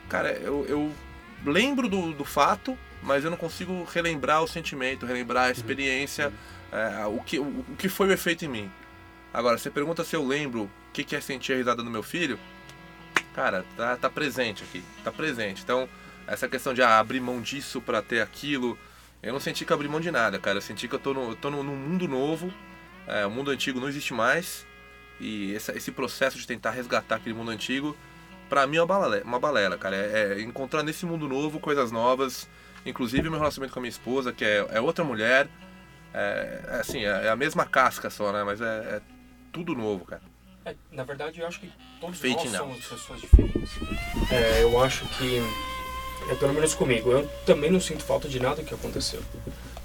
[0.09, 0.93] cara, eu, eu
[1.45, 6.33] lembro do, do fato, mas eu não consigo relembrar o sentimento, relembrar a experiência,
[6.71, 8.71] é, o, que, o, o que foi o efeito em mim.
[9.35, 12.03] Agora, você pergunta se eu lembro o que, que é sentir a risada do meu
[12.03, 12.39] filho,
[13.35, 15.63] cara, tá, tá presente aqui, tá presente.
[15.63, 15.89] Então,
[16.33, 18.79] essa questão de ah, abrir mão disso pra ter aquilo,
[19.23, 20.59] eu não senti que eu abri mão de nada, cara.
[20.59, 22.53] Eu senti que eu tô, no, eu tô num num mundo novo,
[23.07, 24.67] é, o mundo antigo não existe mais,
[25.21, 27.97] e essa- esse processo de tentar resgatar aquele mundo antigo,
[28.49, 29.97] pra mim é uma balela, uma balela cara.
[29.97, 32.49] É, é encontrar nesse mundo novo coisas novas,
[32.85, 35.49] inclusive meu relacionamento com a minha esposa, que é, é outra mulher.
[36.15, 38.43] É, é assim, é, é a mesma casca só, né?
[38.45, 39.01] Mas é, é
[39.53, 40.21] tudo novo, cara.
[40.65, 43.71] É, na verdade, eu acho que todos Fate nós somos pessoas diferentes.
[44.31, 45.41] É, eu acho que,
[46.31, 49.21] é, pelo menos comigo, eu também não sinto falta de nada que aconteceu.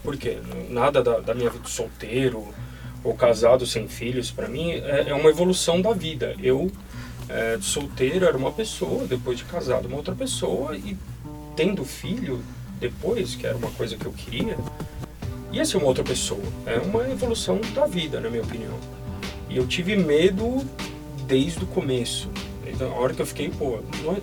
[0.03, 0.37] Por quê?
[0.69, 2.47] Nada da, da minha vida solteiro
[3.03, 6.35] ou casado sem filhos, pra mim, é, é uma evolução da vida.
[6.41, 6.71] Eu,
[7.29, 10.97] é, solteiro, era uma pessoa, depois de casado, uma outra pessoa, e
[11.55, 12.41] tendo filho
[12.79, 14.57] depois, que era uma coisa que eu queria,
[15.51, 16.43] ia ser uma outra pessoa.
[16.65, 18.77] É uma evolução da vida, na minha opinião.
[19.49, 20.65] E eu tive medo
[21.25, 22.29] desde o começo.
[22.65, 24.21] Então, a hora que eu fiquei, pô, é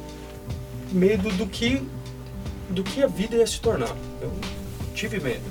[0.92, 1.82] medo do que
[2.70, 3.94] do que a vida ia se tornar.
[4.20, 4.32] Eu
[4.94, 5.42] tive medo.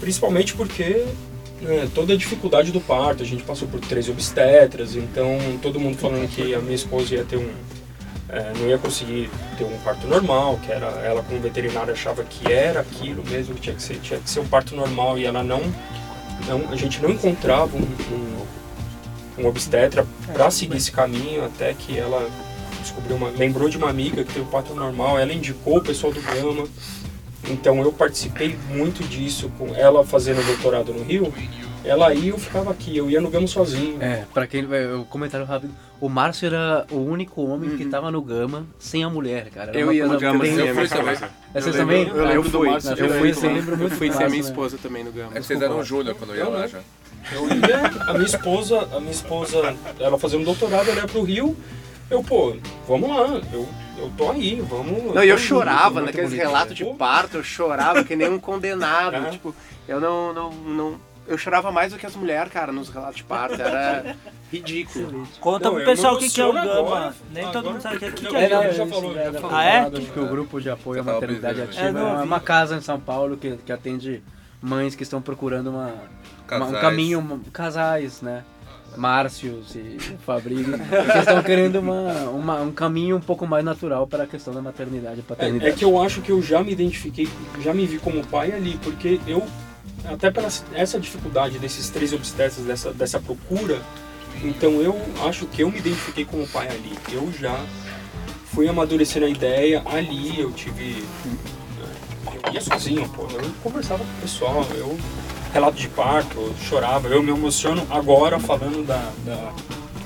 [0.00, 1.06] Principalmente porque
[1.60, 5.96] né, toda a dificuldade do parto, a gente passou por três obstetras, então todo mundo
[5.96, 7.48] falando que a minha esposa ia ter um.
[8.28, 12.52] é, não ia conseguir ter um parto normal, que era ela como veterinária achava que
[12.52, 15.42] era aquilo mesmo, que tinha que ser, tinha que ser um parto normal e ela
[15.42, 15.60] não.
[16.46, 21.98] não a gente não encontrava um, um, um obstetra para seguir esse caminho até que
[21.98, 22.28] ela
[22.84, 23.30] descobriu uma.
[23.30, 26.66] lembrou de uma amiga que teve um parto normal, ela indicou o pessoal do Gama.
[27.50, 31.32] Então eu participei muito disso, com ela fazendo doutorado no Rio.
[31.84, 33.98] Ela ia, eu ficava aqui, eu ia no Gama sozinho.
[34.02, 34.66] É, pra quem.
[34.72, 35.70] é, Um comentário rápido.
[36.00, 39.70] O Márcio era o único homem que tava no Gama sem a mulher, cara.
[39.70, 41.12] Era Eu ia no Gama sem a Eu fui também.
[41.12, 41.32] esposa.
[41.52, 42.04] É, Vocês Eu também?
[42.04, 42.70] lembro- eu Ah, lembro do fui.
[42.70, 42.90] Márcio.
[42.92, 45.12] Eu Eu fui, fui, eu lembro muito fui do sem a minha esposa também no
[45.12, 45.32] Gama.
[45.34, 46.78] É que vocês eram júnior quando eu ia lá já.
[47.32, 51.54] Eu ia, a minha esposa, a minha esposa, ela fazendo doutorado, ela ia pro Rio.
[52.14, 52.54] Eu, pô,
[52.86, 55.14] vamos lá, eu, eu tô aí, vamos.
[55.14, 56.74] Não, e eu indo, chorava muito naqueles relatos né?
[56.76, 59.16] de Pô, parto, eu chorava que nem um condenado.
[59.16, 59.30] É.
[59.30, 59.54] Tipo,
[59.88, 61.00] eu não, não, não.
[61.26, 63.60] Eu chorava mais do que as mulheres, cara, nos relatos de parto.
[63.60, 64.14] Era
[64.52, 65.26] ridículo.
[65.40, 66.72] Conta Não, pro eu pessoal o que, que é o Gama.
[66.78, 67.14] agora.
[67.32, 69.50] Nem todo mundo sabe o que, que, que é É, já falou, já falou.
[69.56, 69.76] Ah, é?
[69.78, 71.86] falado, Acho que o grupo de apoio à tava maternidade brisando.
[71.88, 74.22] ativa É, não é uma casa em São Paulo que, que atende
[74.60, 75.92] mães que estão procurando uma,
[76.52, 78.44] uma- um caminho, casais, né?
[78.96, 84.24] Márcios e Fabrício, que estão querendo uma, uma- um caminho um pouco mais natural para
[84.24, 85.70] a questão da maternidade e É, paternidade.
[85.70, 87.28] é que eu acho que eu já me identifiquei,
[87.60, 89.42] já me vi como pai ali, porque eu,
[90.04, 93.78] até pela essa dificuldade desses três obstetras, dessa, dessa procura,
[94.42, 96.92] então eu acho que eu me identifiquei como pai ali.
[97.12, 97.58] Eu já
[98.46, 101.04] fui amadurecendo a ideia ali, eu tive.
[102.46, 104.96] Eu ia sozinho, pô, eu conversava com o pessoal, eu.
[105.54, 109.52] Relato de parto, eu chorava, eu me emociono agora falando da, da-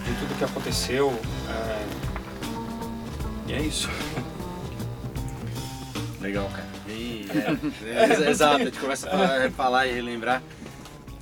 [0.04, 1.18] de tudo que aconteceu.
[1.48, 1.86] é,
[3.48, 3.88] e é isso.
[6.20, 6.66] Legal, cara.
[6.88, 7.26] E,
[7.84, 10.42] é, é, exato, a gente começa a falar, falar e relembrar.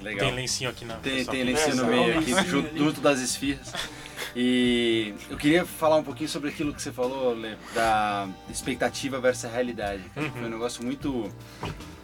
[0.02, 0.26] Legal.
[0.26, 0.94] Tem lencinho aqui na.
[0.96, 2.32] Tem, tem lencinho no É, meio aqui,
[2.76, 3.72] junto das esfirras.
[4.38, 9.46] E eu queria falar um pouquinho sobre aquilo que você falou, Lê, da expectativa versus
[9.46, 10.02] a realidade.
[10.14, 10.30] cara.
[10.30, 11.32] Foi um negócio muito,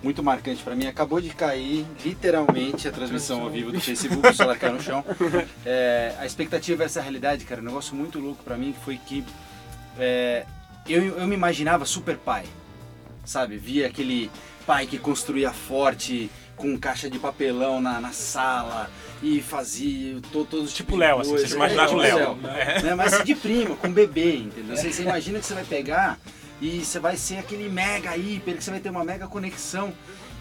[0.03, 0.87] muito marcante pra mim.
[0.87, 5.05] Acabou de cair, literalmente, a transmissão ao vivo do Facebook, o celular caiu no chão.
[5.67, 8.97] É, a expectativa versus a realidade, cara, um negócio muito louco pra mim, que foi
[8.97, 9.23] que
[9.99, 10.47] é,
[10.89, 12.45] eu, eu me imaginava super pai,
[13.25, 13.59] sabe?
[13.59, 14.31] Via aquele
[14.67, 18.91] pai que construía forte, com caixa de papelão na, na sala
[19.23, 22.17] e fazia to, todos os Tipo o Léo, assim, você imaginava É, o Léo.
[22.19, 22.95] Léo, né?
[22.95, 24.77] Mas de prima, com bebê, entendeu?
[24.77, 26.19] Você, você imagina que você vai pegar
[26.61, 29.93] e você vai ser aquele mega hiper, que você vai ter uma mega conexão.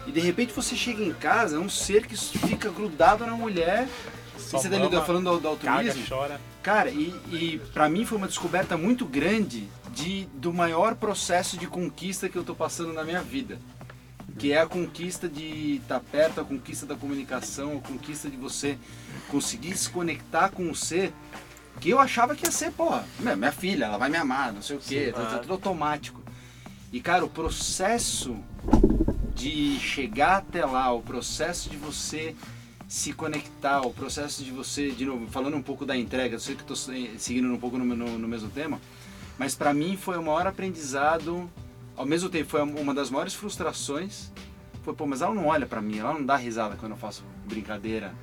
[0.06, 3.88] E de repente você chega em casa, é um ser que fica grudado na mulher.
[4.36, 6.04] Só e você tá mama, ligado, falando do, do Caga, altruísmo.
[6.08, 6.40] chora.
[6.62, 11.66] Cara, e, e para mim foi uma descoberta muito grande de, do maior processo de
[11.66, 13.58] conquista que eu tô passando na minha vida.
[14.38, 18.78] Que é a conquista de estar perto, a conquista da comunicação, a conquista de você
[19.28, 21.12] conseguir se conectar com o ser
[21.80, 24.62] que eu achava que ia ser, porra, minha, minha filha, ela vai me amar, não
[24.62, 26.20] sei o quê, tá, tá tudo automático.
[26.92, 28.36] E cara, o processo
[29.34, 32.34] de chegar até lá, o processo de você
[32.86, 36.54] se conectar, o processo de você, de novo, falando um pouco da entrega, eu sei
[36.54, 38.78] que estou seguindo um pouco no, no- no mesmo tema,
[39.38, 41.50] mas para mim foi o maior aprendizado,
[41.96, 44.30] ao mesmo tempo foi uma das maiores frustrações,
[44.82, 47.22] foi, pô, mas ela não olha para mim, ela não dá risada quando eu faço
[47.46, 48.14] brincadeira,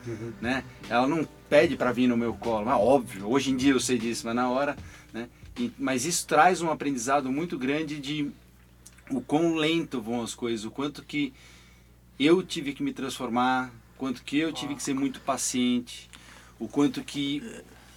[0.42, 0.64] né?
[0.90, 3.98] Ela não pede para vir no meu colo, mas óbvio, hoje em dia eu sei
[3.98, 4.76] disso, mas na hora,
[5.14, 5.30] né?
[5.58, 8.30] E- mas isso traz um aprendizado muito grande de
[9.10, 11.34] o quão lento vão as coisas, o quanto que
[12.20, 16.10] eu tive que me transformar, quanto que eu tive que ser muito paciente,
[16.60, 17.42] o quanto que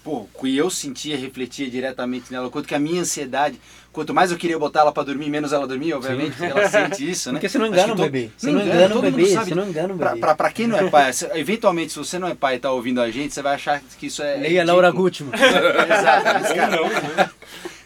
[0.05, 3.61] pô, que eu sentia, refletia diretamente nela, o quanto que a minha ansiedade,
[3.93, 7.09] quanto mais eu queria botar ela pra dormir, menos ela dormia, obviamente, porque ela sente
[7.09, 7.35] isso, né?
[7.39, 8.31] Porque você não engana to- bebê.
[8.37, 9.29] Você não não engana, engana todo mundo bebê.
[9.33, 9.49] sabe.
[9.51, 10.21] Você não engana Pra, bebê.
[10.21, 12.73] pra, pra quem não é pai, se- eventualmente, se você não é pai e tá
[12.73, 14.37] ouvindo a gente, você vai achar que isso é.
[14.37, 14.65] Leia.
[14.65, 15.33] Laura Gutman.
[15.39, 17.31] Exato, mas, cara, não, né?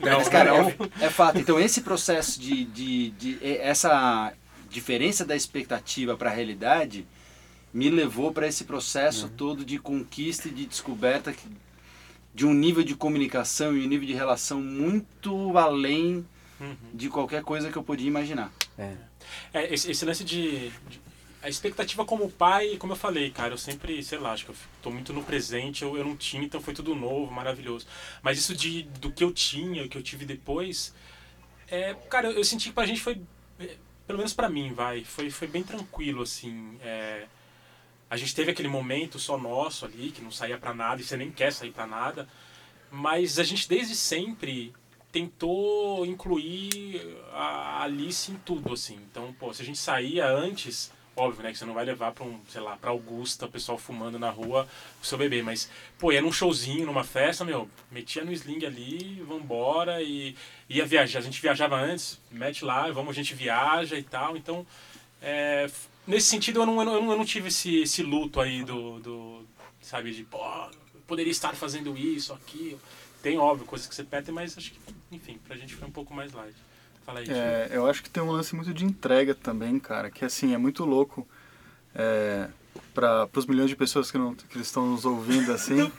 [0.00, 0.50] mas, cara,
[1.00, 1.38] é, é fato.
[1.38, 4.32] Então, esse processo de, de, de- e- essa
[4.70, 7.06] diferença da expectativa para a realidade
[7.74, 11.65] me levou para esse processo todo de conquista e de descoberta que-
[12.36, 16.24] de um nível de comunicação e um nível de relação muito além
[16.92, 18.52] de qualquer coisa que eu podia imaginar.
[19.52, 21.00] É, esse, esse lance de, de-
[21.42, 24.56] A expectativa como pai, como eu falei, cara, eu sempre, sei lá, acho que eu
[24.82, 27.86] tô muito no presente, eu, eu não tinha, então foi tudo novo, maravilhoso.
[28.22, 30.94] Mas isso de, do que eu tinha, o que eu tive depois,
[31.68, 33.20] é, cara, eu, eu senti que pra gente foi,
[33.60, 33.76] é,
[34.06, 36.76] pelo menos pra mim, vai, foi, foi bem tranquilo, assim.
[36.82, 37.26] é,
[38.08, 41.16] a gente teve aquele momento só nosso ali, que não saía pra nada, e você
[41.16, 42.28] nem quer sair pra nada.
[42.90, 44.72] Mas a gente desde sempre
[45.10, 47.00] tentou incluir
[47.32, 48.98] a Alice em tudo, assim.
[49.10, 52.24] Então, pô, se a gente saía antes, óbvio, né, que você não vai levar pra
[52.24, 54.68] um, sei lá, pra Augusta, o pessoal fumando na rua,
[55.02, 59.22] o seu bebê, mas, pô, ia num showzinho, numa festa, meu, metia no sling ali,
[59.26, 60.36] vambora, e
[60.68, 61.18] ia viajar.
[61.18, 64.66] A gente viajava antes, mete lá, vamos, a gente viaja e tal, então,
[65.22, 65.68] é,
[66.06, 69.44] nesse sentido, eu não, eu não, eu não tive esse, esse luto aí do, do,
[69.80, 70.38] sabe, de, pô,
[71.06, 72.80] poderia estar fazendo isso, aquilo.
[73.22, 74.78] Tem, óbvio, coisas que você perde, mas acho que,
[75.10, 76.54] enfim, pra gente foi um pouco mais light.
[77.04, 80.24] Fala aí, É, eu acho que tem um lance muito de entrega também, cara, que
[80.24, 81.26] assim, é muito louco
[81.94, 82.48] é,
[82.94, 85.90] para os milhões de pessoas que, não, que estão nos ouvindo assim.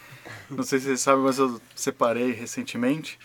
[0.49, 3.17] não sei se vocês sabem, mas eu separei recentemente.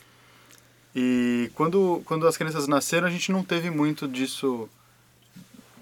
[0.95, 4.68] E quando, quando as crianças nasceram, a gente não teve muito disso,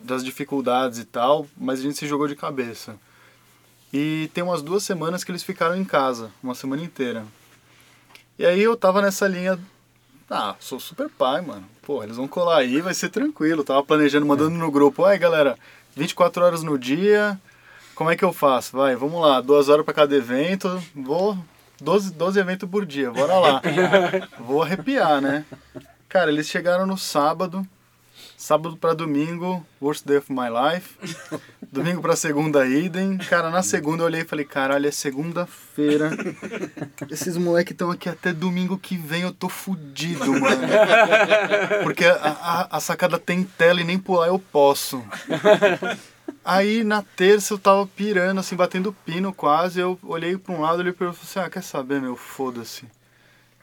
[0.02, 2.96] das dificuldades e tal, mas a gente se jogou de cabeça.
[3.92, 7.24] E tem umas duas semanas que eles ficaram em casa, uma semana inteira.
[8.38, 9.58] E aí eu tava nessa linha
[10.32, 11.64] ah, sou super pai, mano.
[11.82, 13.64] Pô, eles vão colar aí, vai ser tranquilo.
[13.64, 15.04] Tava planejando, mandando no grupo.
[15.04, 15.58] Ai, galera,
[15.96, 17.36] 24 horas no dia.
[17.96, 18.76] Como é que eu faço?
[18.76, 20.80] Vai, vamos lá, duas horas pra cada evento.
[20.94, 21.36] Vou.
[21.80, 23.62] 12, 12 eventos por dia, bora lá.
[24.38, 25.44] Vou arrepiar, né?
[26.08, 27.66] Cara, eles chegaram no sábado.
[28.40, 30.96] Sábado pra domingo, worst day of my life.
[31.70, 33.18] Domingo pra segunda, idem.
[33.18, 36.10] Cara, na segunda eu olhei e falei, caralho, é segunda-feira.
[37.10, 40.62] Esses moleques estão aqui até domingo que vem, eu tô fudido, mano.
[41.84, 45.04] Porque a, a, a sacada tem tela e nem pular eu posso.
[46.42, 49.80] Aí na terça eu tava pirando, assim, batendo pino quase.
[49.80, 52.16] Eu olhei pra um lado e ele falei assim: ah, quer saber, meu?
[52.16, 52.86] Foda-se.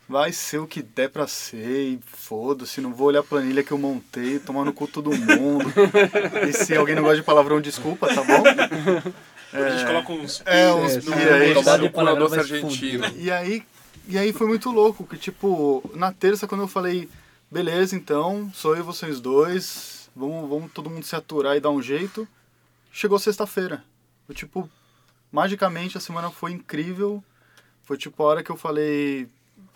[0.10, 3.74] Vai ser o que der pra ser e foda-se, não vou olhar a planilha que
[3.74, 5.66] eu montei, tomar no cu todo mundo.
[6.48, 8.44] E se alguém não gosta de palavrão, desculpa, tá bom?
[9.52, 10.42] A gente coloca uns...
[10.46, 11.54] É, uns É, pi aí.
[12.98, 13.14] fuder.
[13.18, 13.64] E aí,
[14.08, 17.10] e aí foi muito louco, que tipo, na terça quando eu falei,
[17.52, 21.70] beleza, então, sou eu e vocês dois, vamos, vamos todo mundo se aturar e dar
[21.70, 22.26] um jeito,
[22.94, 23.84] chegou sexta-feira.
[24.28, 24.70] Eu, tipo,
[25.32, 27.22] magicamente a semana foi incrível,
[27.84, 29.28] foi tipo a hora que eu falei,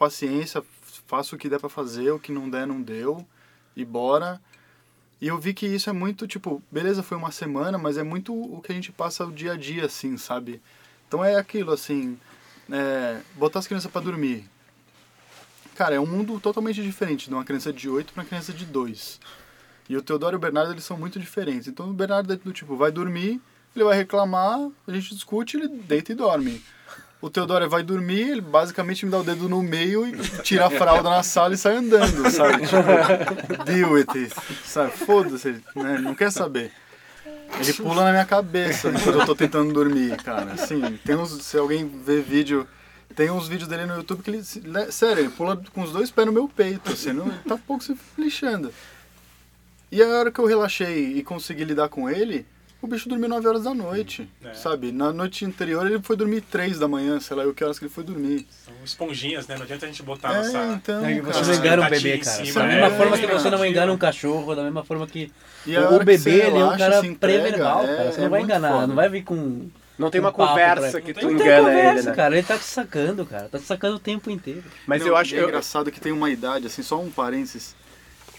[0.02, 0.64] paciência,
[1.06, 3.24] faço o que der pra fazer, o que não der não deu,
[3.76, 4.42] e bora.
[5.22, 8.34] E eu vi que isso é muito, tipo, beleza, foi uma semana, mas é muito
[8.34, 10.60] o que a gente passa o dia a dia, assim, sabe?
[11.08, 12.18] Então é aquilo, assim,
[12.72, 14.50] é, botar as crianças para dormir.
[15.76, 18.66] Cara, é um mundo totalmente diferente de uma criança de 8 para uma criança de
[18.66, 19.20] 2.
[19.88, 21.68] E o Teodoro e o Bernardo, eles são muito diferentes.
[21.68, 23.40] Então o Bernardo é do tipo, vai dormir,
[23.76, 26.64] ele vai reclamar, a gente discute, ele deita e dorme.
[27.22, 30.70] O Teodoro vai dormir, ele basicamente me dá o dedo no meio e tira a
[30.72, 32.66] fralda na sala e sai andando, sabe?
[32.66, 34.34] Tipo, deal with it,
[34.66, 34.92] sabe?
[34.92, 35.94] Foda-se, né?
[35.94, 36.72] Ele não quer saber.
[37.60, 40.54] Ele pula na minha cabeça quando eu tô tentando dormir, cara.
[40.54, 42.68] Assim, tem uns, se alguém vê vídeo,
[43.16, 46.10] tem uns vídeos dele no YouTube que ele, né, sério, ele pula com os dois
[46.10, 48.74] pés no meu peito, assim, não, tá pouco se lixando.
[49.92, 52.48] E a hora que eu relaxei e consegui lidar com ele,
[52.82, 54.54] o bicho dormiu 9 horas da noite, É.
[54.54, 54.92] sabe?
[54.92, 57.86] Na noite anterior ele foi dormir 3 da manhã, sei lá, eu que horas que
[57.86, 58.48] ele foi dormir.
[58.66, 59.56] São esponjinhas, né?
[59.56, 60.74] Não adianta a gente botar É, nossa...
[60.74, 61.34] então, É que cara.
[61.34, 62.46] você não engana um Tatinha bebê, cara.
[62.46, 62.74] cima, da né?
[62.74, 63.40] mesma É, forma que cara.
[63.40, 65.32] você não engana um cachorro, da mesma forma que
[65.66, 68.12] E o, o bebê ele é um cara pré-verbal, é- cara.
[68.12, 68.88] Você é não vai enganar, foda.
[68.88, 69.70] não vai vir com.
[70.00, 72.16] Não tem um uma conversa pra- que tu Não tem engana conversa, ele, né?
[72.16, 72.36] cara.
[72.38, 73.48] Ele tá te sacando, cara.
[73.50, 74.64] Tá te sacando o tempo inteiro.
[74.88, 77.76] Mas Não, eu acho é eu- engraçado que tem uma idade, assim, só um parênteses,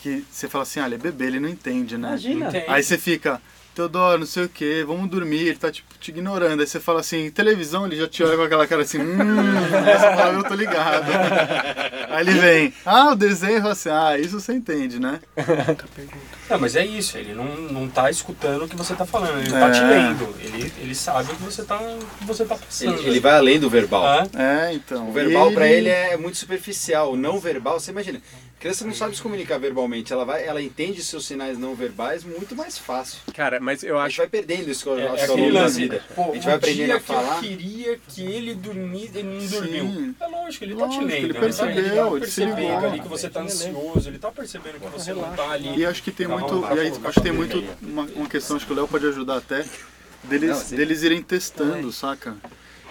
[0.00, 2.08] que você fala assim, ah, ele é bebê, ele não entende, né?
[2.08, 2.50] Imagina.
[2.66, 3.40] Aí você fica,
[3.74, 6.60] Teodoro, não sei o que, vamos dormir, ele tá tipo te ignorando.
[6.60, 10.16] Aí você fala assim, televisão, ele já te olha com aquela cara assim, hum, você
[10.16, 11.06] fala, eu tô ligado.
[12.10, 15.20] Aí ele vem, ah, o desenho, assim, ah, isso você entende, né?
[16.50, 19.48] Não, mas é isso, ele não, não tá escutando o que você tá falando, ele
[19.54, 19.58] É.
[19.58, 20.34] tá te lendo.
[20.40, 21.78] Ele, ele sabe o que você tá,
[22.18, 22.98] que você tá passando.
[22.98, 24.04] Ele, ele vai além do verbal.
[24.04, 25.08] Ah, É, então.
[25.08, 27.12] O verbal E pra ele é muito superficial.
[27.12, 28.20] O não verbal, você imagina.
[28.62, 30.12] A criança não sabe se comunicar verbalmente.
[30.12, 33.18] Ela, vai, ela entende seus sinais não verbais muito mais fácil.
[33.34, 35.52] Cara, mas eu A gente acho vai perdendo isso ao é, ao é longo aquele
[35.52, 36.04] da vida.
[36.14, 37.36] Pô, a gente vai aprendendo a que falar.
[37.38, 39.48] eu queria que ele dormisse, ele não Sim.
[39.48, 40.14] dormiu.
[40.20, 41.24] É lógico, ele tá te Lógico, lendo.
[41.24, 42.88] ele tá- percebeu, ele tá ele se percebendo ligou.
[42.88, 45.78] ali que você tá ansioso, ele tá percebendo que você não tá ali.
[45.80, 46.60] E acho que tem muito.
[46.72, 49.38] E aí, acho que tem muito uma, uma questão, acho que o Léo pode ajudar
[49.38, 49.64] até,
[50.22, 50.76] deles, Não, sim.
[50.76, 52.36] deles irem testando, saca?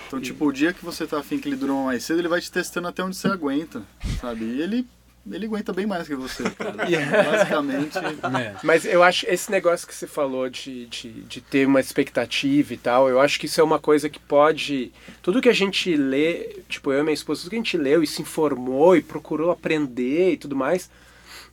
[0.05, 2.41] Então, tipo, o dia que você tá afim que ele durma mais cedo, ele vai
[2.41, 3.81] te testando até onde você aguenta,
[4.19, 4.43] sabe?
[4.43, 4.85] E ele,
[5.29, 6.73] ele aguenta bem mais que você, cara.
[7.31, 7.97] Basicamente.
[7.97, 8.55] É.
[8.63, 12.77] Mas eu acho esse negócio que você falou de, de, de ter uma expectativa e
[12.77, 14.91] tal, eu acho que isso é uma coisa que pode.
[15.21, 18.01] Tudo que a gente lê, tipo, eu e minha esposa, tudo que a gente leu
[18.01, 20.89] e se informou e procurou aprender e tudo mais,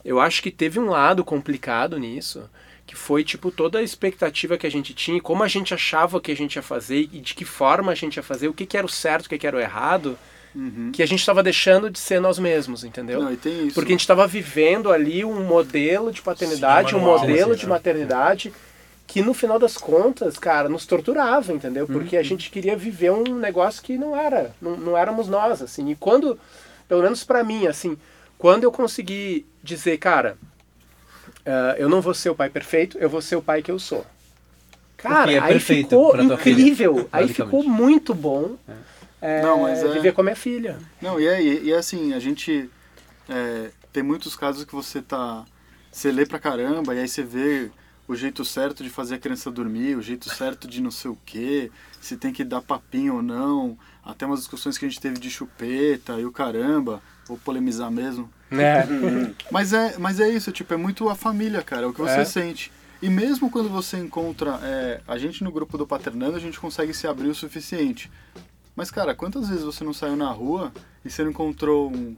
[0.05, 2.49] eu acho que teve um lado complicado nisso,
[2.87, 6.19] que foi, tipo, toda a expectativa que a gente tinha, e como a gente achava
[6.23, 8.65] que a gente ia fazer e de que forma a gente ia fazer, o que,
[8.65, 10.19] que era o certo, o que, que era o errado.
[10.59, 10.91] Uhum.
[10.93, 13.23] que a gente estava deixando de ser nós mesmos, entendeu?
[13.23, 13.75] Não, e tem isso.
[13.75, 17.67] Porque a gente estava vivendo ali um modelo de paternidade, Sim, um modelo assim, de
[17.67, 17.71] né?
[17.71, 18.53] maternidade
[19.07, 21.87] que no final das contas, cara, nos torturava, entendeu?
[21.87, 22.21] Porque Uhum.
[22.21, 25.89] a gente queria viver um negócio que não era, não, não éramos nós, assim.
[25.91, 26.39] E quando,
[26.89, 27.97] pelo menos pra mim, assim,
[28.37, 30.37] quando eu consegui dizer, cara,
[31.47, 33.79] ah, eu não vou ser o pai perfeito, eu vou ser o pai que eu
[33.79, 34.05] sou.
[34.97, 38.73] Cara, é aí ficou incrível, filha, aí ficou muito bom é,
[39.43, 40.79] Não, mas é- viver com a minha filha.
[41.03, 42.69] Não, e é, e é assim, a gente
[43.29, 45.45] é, tem muitos casos que você tá.
[45.91, 47.71] Você lê pra caramba e aí você vê
[48.07, 51.19] o jeito certo de fazer a criança dormir, o jeito certo de não sei o
[51.27, 55.19] quê, se tem que dar papinho ou não, até umas discussões que a gente teve
[55.19, 58.31] de chupeta e o caramba, vou polemizar mesmo.
[58.51, 58.87] Né?
[59.53, 62.21] Mas é, mas é isso, tipo, é muito a família, cara, é o que você
[62.21, 62.25] É.
[62.25, 62.73] sente.
[63.03, 64.59] E mesmo quando você encontra.
[64.63, 68.11] é, a gente no grupo do Paternando, a gente consegue se abrir o suficiente.
[68.79, 70.73] Mas, cara, quantas vezes você não saiu na rua
[71.05, 72.15] e você não encontrou um,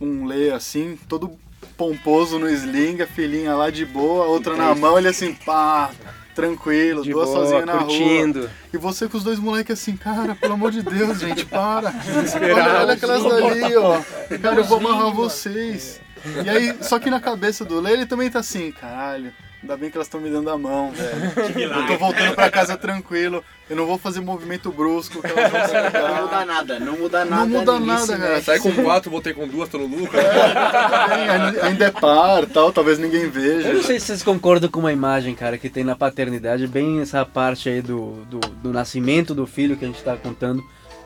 [0.00, 1.38] um Lê assim, todo
[1.76, 5.90] pomposo no sling, a filhinha lá de boa, outra na mão, ele assim, pá,
[6.34, 7.84] tranquilo, De duas boa, sozinhas na rua.
[7.84, 8.50] curtindo.
[8.72, 11.92] E você com os dois moleques assim, cara, pelo amor de Deus, gente, para.
[12.40, 14.00] Olha, olha aquelas dali, ó.
[14.40, 16.00] Cara, eu vou amarrar vocês.
[16.42, 19.30] E aí, só que na cabeça do Lê, ele também tá assim, caralho.
[19.60, 21.60] Ainda bem que elas estão me dando a mão, velho.
[21.74, 23.42] Eu tô voltando pra casa tranquilo.
[23.68, 27.44] Eu não vou fazer movimento brusco, Não muda nada, não muda nada.
[27.44, 28.28] Não muda nada, cara.
[28.34, 28.44] mexe.
[28.44, 30.16] Sai com quatro, voltei com duas, tô no lucro.
[30.18, 33.68] Ainda- Ainda é par, tal, talvez ninguém veja.
[33.68, 37.00] Eu não sei se vocês concordam com uma imagem, cara, que tem na paternidade, bem
[37.00, 40.62] essa parte aí do, do, do nascimento do filho que a gente tá contando,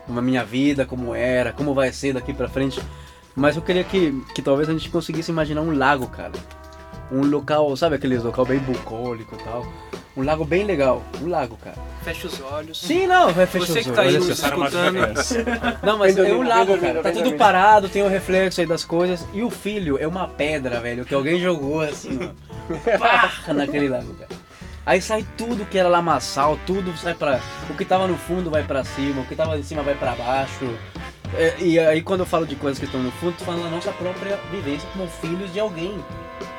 [0.07, 2.79] uma minha vida, como era, como vai ser daqui pra frente.
[3.35, 6.31] Mas eu queria que, que talvez a gente conseguisse imaginar um lago, cara.
[7.13, 9.71] Um local, sabe aqueles local bem bucólico e tal?
[10.17, 11.77] Um lago bem legal, um lago, cara.
[12.03, 12.81] Fecha os olhos.
[12.81, 14.97] Sim, não, vai fechar Você os que tá aí olhos, nos escutando.
[15.85, 17.03] Não, mas é um lago, cara.
[17.03, 19.25] Tá tudo parado, tem o reflexo aí das coisas.
[19.31, 22.97] E o filho é uma pedra, velho, que alguém jogou assim, ó.
[22.97, 24.29] Pá, naquele lago, cara.
[24.85, 27.39] Aí sai tudo que era lamaçal, tudo sai pra.
[27.69, 30.15] O que tava no fundo vai pra cima, o que tava em cima vai pra
[30.15, 30.77] baixo.
[31.35, 33.69] É, e aí quando eu falo de coisas que estão no fundo, tô falando da
[33.69, 35.97] nossa própria vivência como filhos de alguém.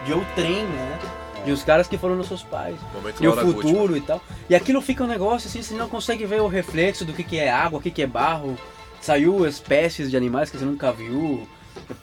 [0.04, 0.98] De outrem, né?
[1.44, 2.76] De os caras que foram nossos pais.
[2.94, 3.52] Momento E o Gutmann.
[3.52, 4.22] futuro e tal.
[4.48, 7.38] E aquilo fica um negócio assim, você não consegue ver o reflexo do que, que
[7.38, 8.56] é água, o que, que é barro.
[9.00, 11.46] Saiu espécies de animais que você nunca viu,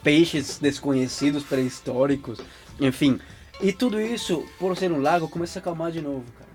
[0.02, 2.38] peixes desconhecidos, pré-históricos,
[2.80, 3.18] enfim.
[3.60, 6.50] E tudo isso, por ser um lago, começa a acalmar de novo, cara.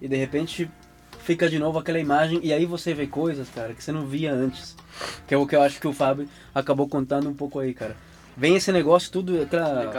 [0.00, 0.70] E de repente
[1.24, 4.32] fica de novo aquela imagem, e aí você vê coisas, cara, que você não via
[4.32, 4.76] antes.
[5.26, 7.96] Que é o que eu acho que o Fábio acabou contando um pouco aí, cara.
[8.36, 9.90] Vem esse negócio, tudo, aquela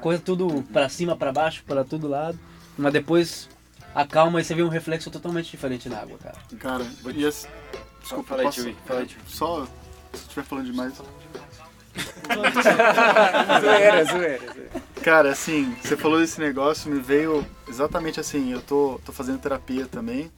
[0.00, 2.38] coisa tudo pra cima, pra baixo, pra todo lado.
[2.76, 3.48] Mas depois
[3.94, 6.36] acalma e você vê um reflexo totalmente diferente na água, cara.
[6.58, 7.48] Cara, e esse...
[8.00, 8.62] Desculpa, Fala aí, posso...
[8.62, 8.76] Tio.
[8.84, 9.20] Fala aí, Tio.
[9.26, 9.64] Só,
[10.12, 10.94] se estiver falando demais...
[13.60, 14.82] zoeira, zoeira, zoeira.
[15.02, 19.86] Cara, assim, você falou desse negócio, me veio exatamente assim, eu tô, tô fazendo terapia
[19.86, 20.30] também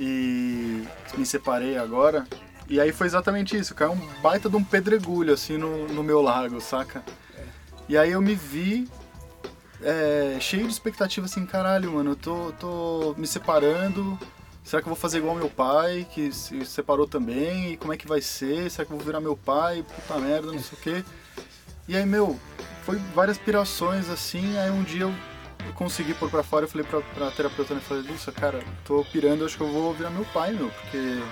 [0.00, 0.82] e
[1.16, 2.26] me separei agora.
[2.66, 6.22] E aí foi exatamente isso, caiu um baita de um pedregulho assim no, no meu
[6.22, 7.04] lago, saca?
[7.88, 8.88] E aí eu me vi
[9.82, 14.18] é, cheio de expectativa assim, caralho, mano, eu tô, tô me separando.
[14.62, 17.72] Será que eu vou fazer igual meu pai, que se separou também?
[17.72, 18.70] E como é que vai ser?
[18.70, 19.82] Será que eu vou virar meu pai?
[19.82, 21.04] Puta merda, não sei o quê.
[21.88, 22.38] E aí, meu,
[22.84, 25.14] foi várias pirações assim, aí um dia eu
[25.74, 29.44] consegui pôr pra fora, eu falei pra, pra terapeuta, né, falei, Lúcia, cara, tô pirando,
[29.44, 31.22] acho que eu vou virar meu pai, meu, porque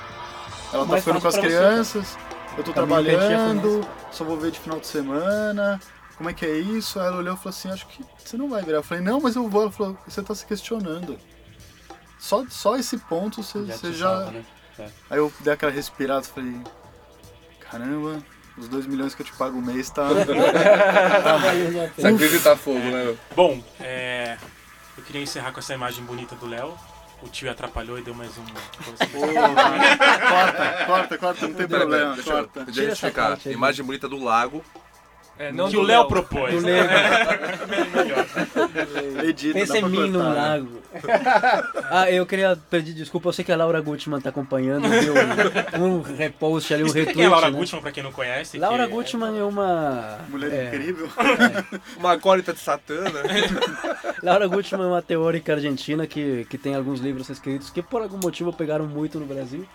[0.72, 2.18] ela tá ficando com as pra você, crianças,
[2.56, 5.80] eu tô gente ia trabalhando, só vou ver de final de semana,
[6.18, 6.98] como é que é isso?
[6.98, 8.78] Aí ela olhou e falou assim, acho que você não vai virar.
[8.78, 9.62] Eu falei, não, mas eu vou.
[9.62, 11.16] Ela falou, você tá se questionando.
[12.18, 14.08] Só, só esse ponto você Já você já...
[14.08, 14.44] salva, né?
[15.08, 16.60] Aí eu dei aquela respirada e falei,
[17.60, 18.20] caramba,
[18.59, 20.09] os dois milhões que eu te pago o mês tá...
[22.42, 23.16] Tá fogo, né?
[23.34, 24.36] Bom, é,
[24.96, 26.74] eu queria encerrar com essa imagem bonita do Léo.
[27.20, 28.44] O tio atrapalhou e deu mais um.
[30.28, 32.64] corta, corta, corta, não tem problema, deixa eu, corta.
[32.64, 33.38] deixa eu justificar.
[33.46, 34.64] Imagem bonita do lago.
[35.39, 36.62] É, que o Léo propôs.
[36.64, 36.80] né?
[39.24, 40.18] Edita, Pensa em mim né?
[40.18, 40.78] lago.
[41.91, 45.14] ah, eu queria pedir desculpa, eu sei que a Laura Gutman tá acompanhando, viu?
[45.80, 47.16] Um repost ali, um Explica retweet.
[47.16, 47.59] quem é Laura né?
[47.59, 48.59] Gutman, pra quem não conhece.
[48.59, 50.18] Laura que- Gutman é uma.
[50.28, 51.09] Mulher é, incrível.
[51.99, 53.22] Uma acólita de Satã, né?
[54.22, 58.18] Laura Gutman é uma teórica argentina que, que tem alguns livros escritos que por algum
[58.18, 59.66] motivo pegaram muito no Brasil.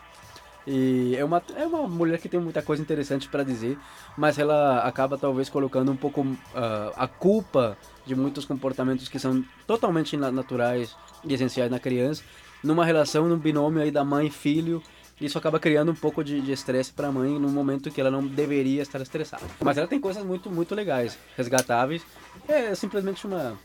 [0.66, 3.78] E é uma, é uma mulher que tem muita coisa interessante para dizer,
[4.18, 9.44] mas ela acaba talvez colocando um pouco ah, a culpa de muitos comportamentos que são
[9.68, 12.24] totalmente na- naturais e essenciais na criança,
[12.64, 14.82] numa relação, num binômio aí da mãe e filho,
[15.22, 18.82] Isso acaba criando um pouco de estresse pra mãe num momento que ela não deveria
[18.82, 19.44] estar estressada.
[19.62, 22.02] Mas ela tem coisas muito, muito legais, resgatáveis.
[22.48, 23.58] É simplesmente uma.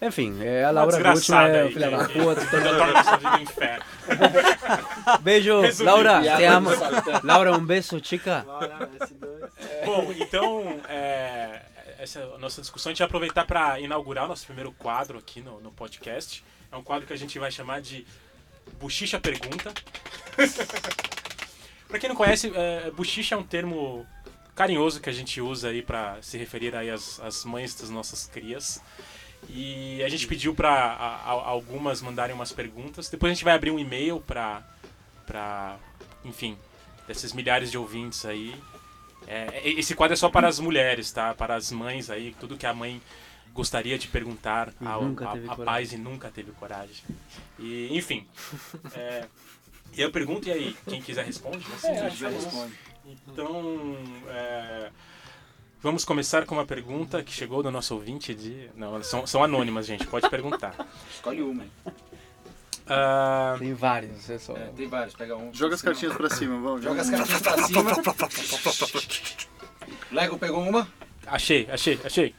[0.00, 3.40] Enfim, é a Laura desgraçada é filho da puta.
[3.42, 3.84] inferno.
[5.20, 5.92] Beijo, Resumido.
[5.92, 6.74] Laura, te amo.
[6.74, 7.20] Satã.
[7.24, 8.46] Laura, um beijo, chica.
[9.84, 11.62] Bom, então, é,
[11.98, 15.18] essa é a nossa discussão, a gente vai aproveitar para inaugurar o nosso primeiro quadro
[15.18, 16.44] aqui no, no podcast.
[16.70, 18.06] É um quadro que a gente vai chamar de
[18.78, 19.72] Buchicha Pergunta.
[21.88, 24.06] para quem não conhece, é, buchicha é um termo
[24.54, 28.26] carinhoso que a gente usa aí para se referir aí às, às mães das nossas
[28.26, 28.80] crias.
[29.48, 33.08] E a gente pediu para algumas mandarem umas perguntas.
[33.08, 34.62] Depois a gente vai abrir um e-mail para,
[35.26, 35.76] pra,
[36.24, 36.56] enfim,
[37.06, 38.54] desses milhares de ouvintes aí.
[39.26, 41.34] É, esse quadro é só para as mulheres, tá?
[41.34, 43.00] Para as mães aí, tudo que a mãe
[43.52, 47.02] gostaria de perguntar E ao, a, a pais e nunca teve coragem.
[47.58, 48.26] E, enfim.
[48.94, 49.26] é,
[49.96, 50.76] eu pergunto, e aí?
[50.88, 51.58] Quem quiser responde?
[51.68, 51.76] né?
[51.78, 52.72] Sim, vai- responde.
[53.26, 53.96] então,
[54.28, 54.90] é,
[55.82, 58.68] vamos começar com uma pergunta que chegou do nosso ouvinte de...
[58.76, 60.74] Não, elas são, são anônimas, gente, pode perguntar.
[61.14, 61.64] Escolhe uma.
[62.86, 64.56] Ah, Tem vários, é só.
[64.56, 65.52] É, tem vários, pega um.
[65.52, 66.82] Joga as cartinhas pra cima, vamos.
[66.82, 67.90] Joga as cartinhas pra cima.
[70.10, 70.88] Lego pegou uma.
[71.26, 72.34] achei, achei, achei.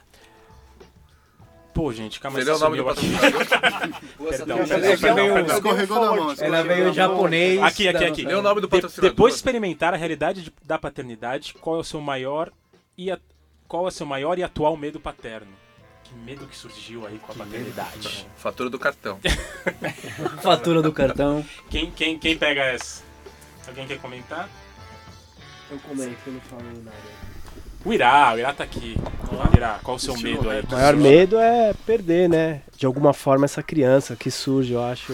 [1.72, 2.44] Pô, gente, calma aí.
[2.46, 3.48] Seria o nome do patrocinador?
[4.28, 4.58] Perdão,
[5.00, 5.42] perdão, é.
[5.46, 6.36] Escorregou da mão.
[6.40, 7.62] Ela veio japonês.
[7.62, 8.26] Aqui, aqui, aqui.
[8.26, 9.10] Lê o nome do De- patrocinador.
[9.12, 12.52] depois de experimentar a realidade de- da paternidade, qual é o seu maior
[12.98, 13.20] e a-
[13.70, 15.52] qual é o seu maior e atual medo paterno?
[16.04, 18.28] Que medo que surgiu aí com a paternidade.
[18.36, 19.20] Fatura do cartão.
[20.42, 21.46] Fatura do cartão.
[21.70, 23.04] Quem, quem, quem pega essa?
[23.68, 24.50] Alguém quer comentar?
[25.70, 26.98] Eu comento, eu não falo nada.
[27.86, 28.98] O Irá, o Irá tá aqui.
[29.32, 30.62] Olá, Irá, qual o seu medo aí?
[30.62, 32.64] O maior medo é perder, né?
[32.76, 35.14] De alguma forma essa criança que surge, eu acho.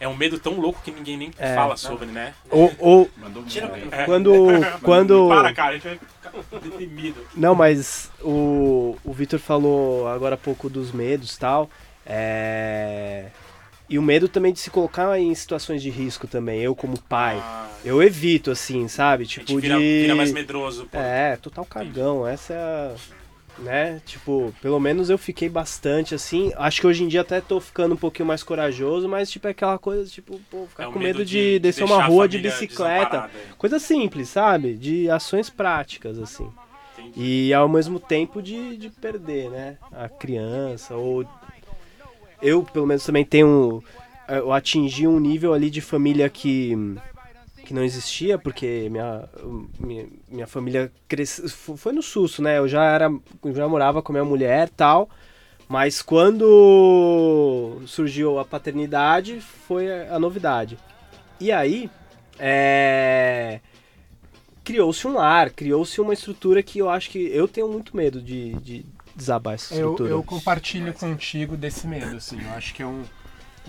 [0.00, 1.54] É um medo tão louco que ninguém nem É.
[1.54, 2.32] fala sobre, né?
[2.50, 3.72] Ou, ou Mandou Tira-.
[3.90, 4.04] É.
[4.04, 4.32] quando.
[4.82, 5.28] quando...
[5.28, 7.26] Para, cara, a gente vai ficar deprimido.
[7.34, 11.68] Não, mas o, o Vitor falou agora há pouco dos medos e tal.
[12.06, 13.26] É...
[13.90, 17.38] E o medo também de se colocar em situações de risco também, eu como pai.
[17.42, 19.22] Ah, Eu evito, assim, sabe?
[19.22, 20.02] a gente Tipo, vira, de.
[20.02, 20.86] vira mais medroso.
[20.92, 20.98] Pô.
[20.98, 22.26] É, total cagão.
[22.26, 22.94] Essa é a.
[23.58, 24.00] Né?
[24.06, 26.52] Tipo, pelo menos eu fiquei bastante assim.
[26.56, 29.50] Acho que hoje em dia até tô ficando um pouquinho mais corajoso, mas tipo, é
[29.50, 33.28] aquela coisa, tipo, pô, ficar É com medo de, de descer uma rua de bicicleta.
[33.56, 34.74] Coisa simples, sabe?
[34.74, 36.48] De ações práticas, assim.
[36.98, 37.48] Entendi.
[37.48, 39.76] E ao mesmo tempo de, de perder, né?
[39.92, 41.24] A criança, ou.
[42.40, 43.82] Eu, pelo menos, também tenho.
[44.28, 46.76] Eu atingi um nível ali de família que.
[47.68, 49.28] Que não existia, porque minha,
[49.78, 51.46] minha, minha família cresceu.
[51.50, 52.56] Foi no susto, né?
[52.56, 53.10] Eu já era.
[53.44, 55.10] eu já morava com a minha mulher tal.
[55.68, 60.78] Mas quando surgiu a paternidade, foi a novidade.
[61.38, 61.90] E aí.
[62.38, 63.60] É
[64.64, 68.52] criou-se um lar, criou-se uma estrutura que eu acho que eu tenho muito medo de,
[68.56, 68.84] de
[69.16, 70.10] desabar essa Eu, estrutura.
[70.10, 72.38] eu compartilho contigo desse medo, assim.
[72.38, 73.02] Eu acho que é, um,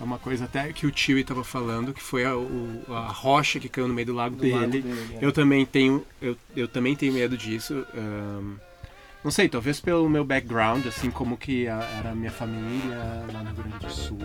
[0.00, 3.60] é uma coisa até que o tio estava falando, que foi a, o- a rocha
[3.60, 4.54] que caiu no meio do lago Do dele.
[4.54, 5.24] lado dele, é.
[5.24, 7.86] Eu também tenho, eu, eu também tenho medo disso.
[7.94, 8.54] ahn,
[9.22, 12.96] não sei, talvez pelo meu background, assim como que a- era a minha família
[13.30, 14.18] lá no Rio Grande do Sul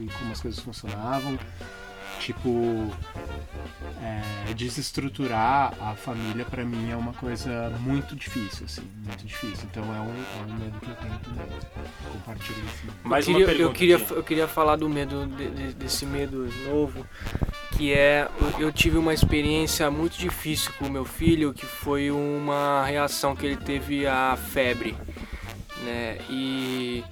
[0.00, 1.38] e como as coisas funcionavam.
[2.20, 2.90] Tipo,
[4.02, 9.66] é, desestruturar a família pra mim é uma coisa muito difícil, assim, muito difícil.
[9.70, 11.46] Então é um, é um medo que eu tenho também.
[12.12, 12.96] Compartilho esse medo.
[13.04, 13.62] Mais eu uma queria, pergunta.
[13.70, 14.12] eu queria, aqui.
[14.14, 17.06] eu queria falar do medo, de- de- desse medo novo,
[17.72, 22.10] que é, eu- eu tive uma experiência muito difícil com o meu filho, que foi
[22.10, 24.96] uma reação que ele teve à febre,
[25.82, 26.18] né?
[26.30, 27.04] E,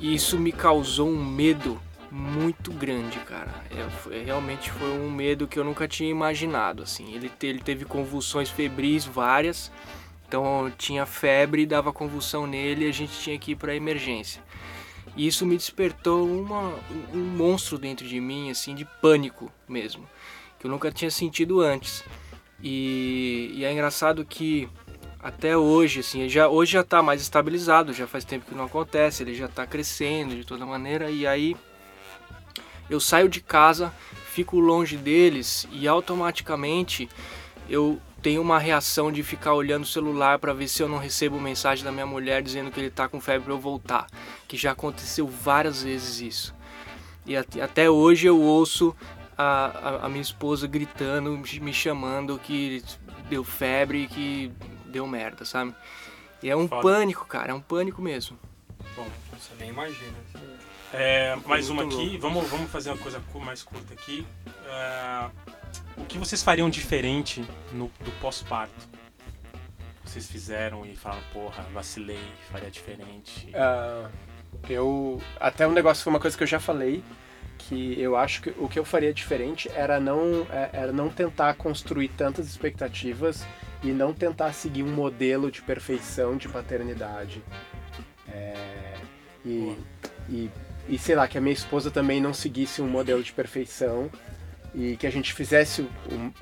[0.00, 1.80] e isso me causou um medo
[2.16, 3.52] muito grande, cara.
[3.70, 7.14] É, foi- realmente foi um medo que eu nunca tinha imaginado, assim.
[7.14, 9.70] Ele, te- ele teve convulsões febris várias,
[10.26, 14.42] então tinha febre, dava convulsão nele e a gente tinha que ir para emergência.
[15.14, 16.74] E isso me despertou uma,
[17.12, 20.08] um monstro dentro de mim, assim, de pânico mesmo,
[20.58, 22.02] que eu nunca tinha sentido antes.
[22.62, 24.68] E, e é engraçado que
[25.20, 29.22] até hoje, assim, já, hoje já está mais estabilizado, já faz tempo que não acontece,
[29.22, 31.56] ele já está crescendo de toda maneira, e aí
[32.90, 33.92] eu saio de casa,
[34.30, 37.08] fico longe deles e automaticamente
[37.68, 41.38] eu tenho uma reação de ficar olhando o celular para ver se eu não recebo
[41.40, 44.06] mensagem da minha mulher dizendo que ele tá com febre para eu voltar,
[44.48, 46.54] que já aconteceu várias vezes isso.
[47.24, 48.94] E at- até hoje eu ouço
[49.36, 49.44] a,
[50.02, 52.82] a- a minha esposa gritando, me chamando que
[53.28, 54.52] deu febre e que
[54.86, 55.74] deu merda, sabe?
[56.42, 56.82] E é um Foda.
[56.82, 58.38] pânico, cara, é um pânico mesmo.
[58.96, 60.14] Você nem imagina.
[60.92, 62.16] É, mais uma aqui.
[62.18, 64.26] Vamos, vamos fazer uma coisa mais curta aqui.
[64.66, 65.30] É,
[65.96, 68.88] o que vocês fariam diferente no, do pós-parto?
[70.04, 72.20] Vocês fizeram e falaram, porra, vacilei,
[72.50, 73.50] faria diferente.
[73.54, 74.08] Ah,
[74.68, 75.20] eu.
[75.40, 77.02] Até um negócio foi uma coisa que eu já falei.
[77.58, 81.54] Que eu acho que o que eu faria diferente era não, é- era não tentar
[81.54, 83.44] construir tantas expectativas
[83.82, 87.42] e não tentar seguir um modelo de perfeição de paternidade.
[88.28, 88.94] É,
[89.44, 89.76] e,
[90.28, 90.50] e,
[90.88, 94.10] e sei lá, que a minha esposa também não seguisse um modelo de perfeição
[94.74, 95.90] e que a gente fizesse o,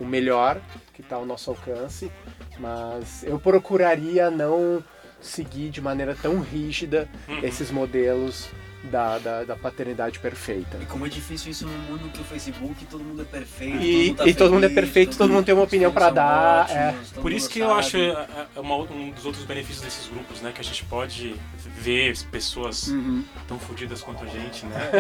[0.01, 0.61] o melhor
[0.93, 2.11] que está ao nosso alcance,
[2.59, 4.83] mas eu procuraria não
[5.21, 7.09] seguir de maneira tão rígida
[7.43, 8.51] esses modelos
[8.91, 10.79] da, da, da paternidade perfeita.
[10.81, 13.83] E como é difícil isso no mundo que o Facebook todo mundo é perfeito.
[13.83, 16.71] E, tá e todo mundo é feliz, perfeito, todo mundo tem uma opinião são dar.
[16.71, 16.89] é.
[16.89, 17.81] ótimos, todo Por mundo isso que eu sabe.
[17.81, 20.53] acho é, é uma- um dos outros benefícios desses grupos, né?
[20.55, 21.35] Que a gente pode
[21.79, 23.25] ver pessoas Uhum.
[23.49, 24.91] tão fodidas quanto a gente, né?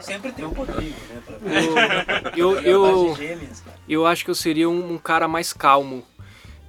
[0.00, 1.22] Sempre tem um Rodrigo, né?
[1.24, 2.32] Pra...
[2.36, 3.14] Eu, eu,
[3.64, 3.76] cara.
[3.88, 6.04] eu acho que eu seria um, um cara mais calmo.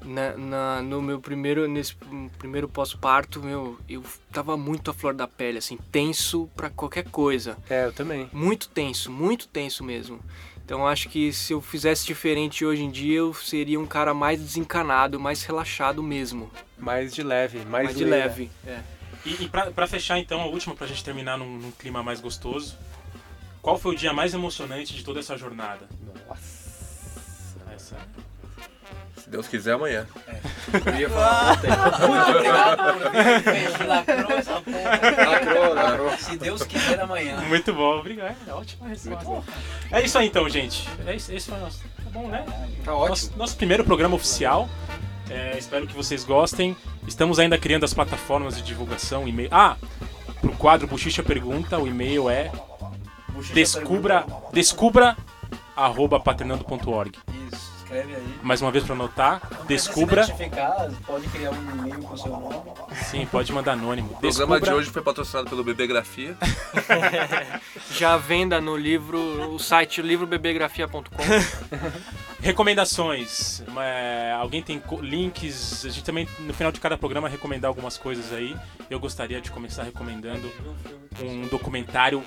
[0.03, 1.95] Na, na- no meu primeiro, nesse
[2.37, 7.57] primeiro pós-parto, meu, eu tava muito à flor da pele, assim, tenso pra qualquer coisa.
[7.69, 8.29] É, eu também.
[8.31, 10.19] Muito tenso, muito tenso mesmo.
[10.63, 14.39] Então acho que se eu fizesse diferente hoje em dia, eu seria um cara mais
[14.39, 16.51] desencanado, mais relaxado mesmo.
[16.77, 18.51] Mais de leve, mais, Mais de leve.
[18.65, 18.79] É.
[19.25, 22.19] E, e pra, pra fechar então, a última, pra gente terminar num, num clima mais
[22.21, 22.77] gostoso.
[23.61, 25.87] Qual foi o dia mais emocionante de toda essa jornada?
[26.27, 26.56] Nossa.
[29.27, 30.07] Se Deus quiser, amanhã.
[30.85, 31.67] Eu ia falar ontem.
[32.07, 33.87] Muito obrigado por vir.
[33.87, 35.29] Lacrou essa porra.
[35.29, 36.17] Lacrou, lacrou.
[36.17, 37.41] Se Deus quiser amanhã.
[37.41, 38.37] Muito bom, obrigado.
[38.47, 39.43] É ótima resposta.
[39.91, 40.87] É isso aí então, gente.
[41.05, 41.79] É isso, esse foi o nosso.
[41.79, 42.45] Tá bom, né?
[42.85, 43.09] Tá ótimo.
[43.09, 44.69] Nosso, nosso primeiro programa oficial.
[45.29, 46.73] É, espero que vocês gostem.
[47.05, 49.49] Estamos ainda criando as plataformas de divulgação, e-mail.
[49.51, 49.75] Ah,
[50.39, 52.49] pro quadro Buchicha Pergunta, o e-mail é
[53.53, 55.17] descubra, descubra
[55.75, 57.11] arroba paternando.org.
[57.87, 58.39] Escreve aí.
[58.43, 60.25] Mais uma vez para anotar, Não descubra.
[60.25, 62.71] Se identificar, pode criar um e-mail com seu nome.
[63.05, 64.09] Sim, pode mandar anônimo.
[64.09, 66.35] O programa de Descubra, hoje foi patrocinado pelo Bebegrafia.
[67.91, 71.01] Já à venda no livro, o site livrobebegrafia.com.
[72.43, 73.63] recomendações.
[73.77, 75.85] É, alguém tem links?
[75.85, 78.53] A gente também no final de cada programa recomendar algumas coisas aí.
[78.89, 80.51] Eu gostaria de começar recomendando
[81.21, 82.21] um documentário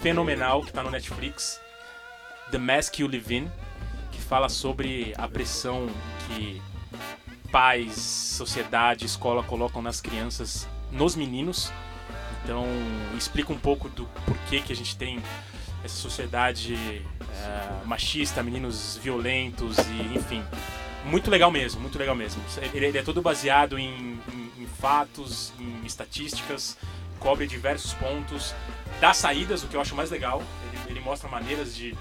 [0.00, 1.60] fenomenal que está no Netflix,
[2.50, 3.50] The Mask You Live In,
[4.28, 5.88] fala sobre a pressão
[6.26, 6.60] que
[7.50, 11.72] pais, sociedade, escola colocam nas crianças, nos meninos.
[12.44, 12.64] Então,
[13.16, 15.20] explica um pouco do porquê que a gente tem
[15.84, 20.42] essa sociedade é, machista, meninos violentos e enfim.
[21.04, 22.42] Muito legal mesmo, muito legal mesmo.
[22.72, 26.76] Ele, ele é todo baseado em, em- em fatos, em estatísticas,
[27.20, 28.54] cobre diversos pontos,
[29.00, 30.42] dá saídas, o que eu acho mais legal.
[30.72, 31.96] Ele, ele mostra maneiras de,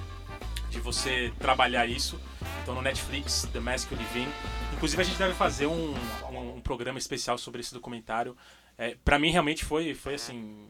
[0.76, 2.20] de você trabalhar isso.
[2.62, 4.28] Então no Netflix, The Mask You Live In.
[4.74, 5.94] Inclusive a gente deve fazer um,
[6.30, 8.36] um, um programa especial sobre esse documentário.
[8.78, 10.68] É, para mim realmente foi, foi assim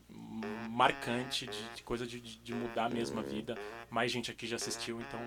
[0.70, 3.58] marcante de, de coisa de, de- mudar mesmo a vida.
[3.90, 5.20] Mais gente aqui já assistiu, então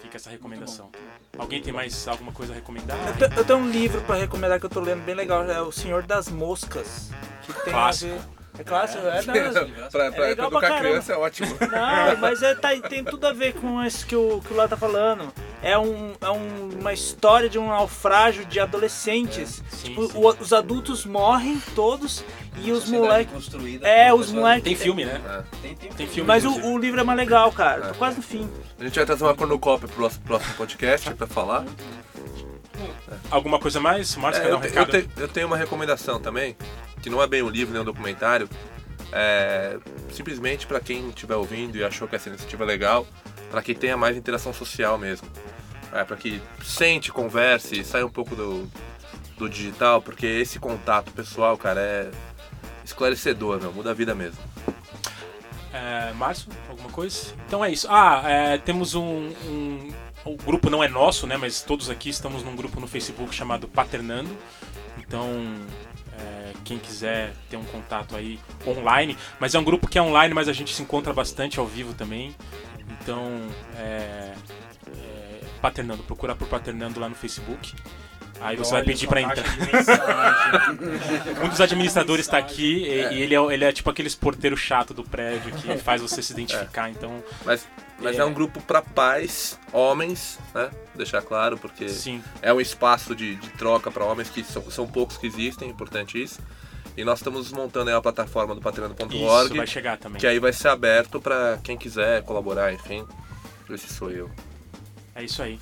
[0.00, 0.90] fica essa recomendação.
[1.38, 2.98] Alguém tem mais alguma coisa a recomendar?
[3.18, 5.72] Eu Eu tenho um livro pra recomendar que eu tô lendo bem legal, é O
[5.72, 7.10] Senhor das Moscas.
[7.46, 8.12] Que tem Clássico.
[8.12, 8.37] A ver...
[8.58, 10.80] É clássico, é, não, pra pra legal pra educar caramba.
[10.80, 11.56] criança é ótimo.
[11.60, 14.66] Não, mas é, tá- tem tudo a ver com isso que o, que o Lá
[14.66, 15.32] tá falando.
[15.62, 19.62] É, um, é um- uma história de um naufrágio de adolescentes.
[19.70, 20.18] Sim, Tipo, sim.
[20.18, 22.24] o- os adultos morrem todos
[22.62, 23.32] e os moleques.
[23.32, 24.64] construída É, os moleques.
[24.64, 25.44] Tem filme, né?
[25.62, 26.26] Tem, tem, Tem filme.
[26.26, 27.88] Mas o, o livro é mais legal, cara.
[27.88, 28.50] Tô quase no fim.
[28.80, 31.64] A gente vai trazer uma cornucópia pro nosso próximo podcast pra falar.
[33.30, 34.14] Alguma coisa mais?
[34.16, 35.14] Márcio, É, quer dar eu, um te- eu recado?
[35.14, 36.56] te- eu tenho uma recomendação também,
[37.02, 38.48] que não é bem um livro nem um documentário.
[39.10, 39.78] É,
[40.12, 43.06] simplesmente para quem estiver ouvindo e achou que essa iniciativa é legal,
[43.50, 45.28] para que tenha mais interação social mesmo.
[45.92, 48.68] É, para que sente, converse, saia um pouco do,
[49.38, 52.10] do digital, porque esse contato pessoal, cara, é
[52.84, 54.38] esclarecedor, meu, muda a vida mesmo.
[55.72, 57.32] É, Márcio, alguma coisa?
[57.46, 57.86] Então é isso.
[57.90, 59.92] Ah, é, temos um, um-
[60.24, 61.36] O grupo não é nosso, né?
[61.36, 64.30] Mas todos aqui estamos num grupo no Facebook chamado Paternando.
[64.98, 65.26] Então,
[66.18, 69.16] é, quem quiser ter um contato aí online.
[69.38, 71.94] Mas é um grupo que é online, mas a gente se encontra bastante ao vivo
[71.94, 72.34] também.
[73.00, 73.22] Então,
[73.76, 74.34] é,
[74.88, 77.74] é, Paternando, procura por Paternando lá no Facebook.
[78.40, 80.74] Aí você vai pedir caixa entrar.
[81.44, 84.94] Um dos administradores está aqui e, e ele, é, ele é tipo aqueles porteiro chato
[84.94, 86.90] do prédio que faz você se identificar.
[86.90, 87.66] Então, Mas,
[87.98, 88.20] mas é.
[88.20, 88.24] É.
[88.24, 90.70] um grupo para pais, homens, né?
[90.94, 92.22] Deixar claro, porque sim.
[92.42, 95.70] é um espaço de, de troca para homens que são, são poucos que existem, é
[95.70, 96.40] importante isso.
[96.96, 100.18] E nós estamos montando aí a plataforma do Isso paternando.org, vai chegar também.
[100.20, 103.06] que aí vai ser aberto para quem quiser colaborar, enfim.
[103.70, 104.28] Esse sou eu.
[105.14, 105.60] É isso aí.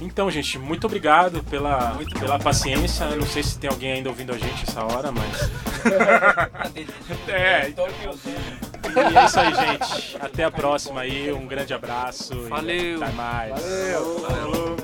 [0.00, 3.04] Então, gente, muito obrigado pela, pela paciência.
[3.04, 5.50] Eu não sei se tem alguém ainda ouvindo a gente essa hora, mas.
[7.28, 7.86] é, então.
[7.86, 10.16] E é isso aí, gente.
[10.20, 11.32] Até a próxima aí.
[11.32, 12.48] Um grande abraço.
[12.48, 12.98] Valeu.
[12.98, 13.50] E até mais.
[13.50, 14.76] Valeu.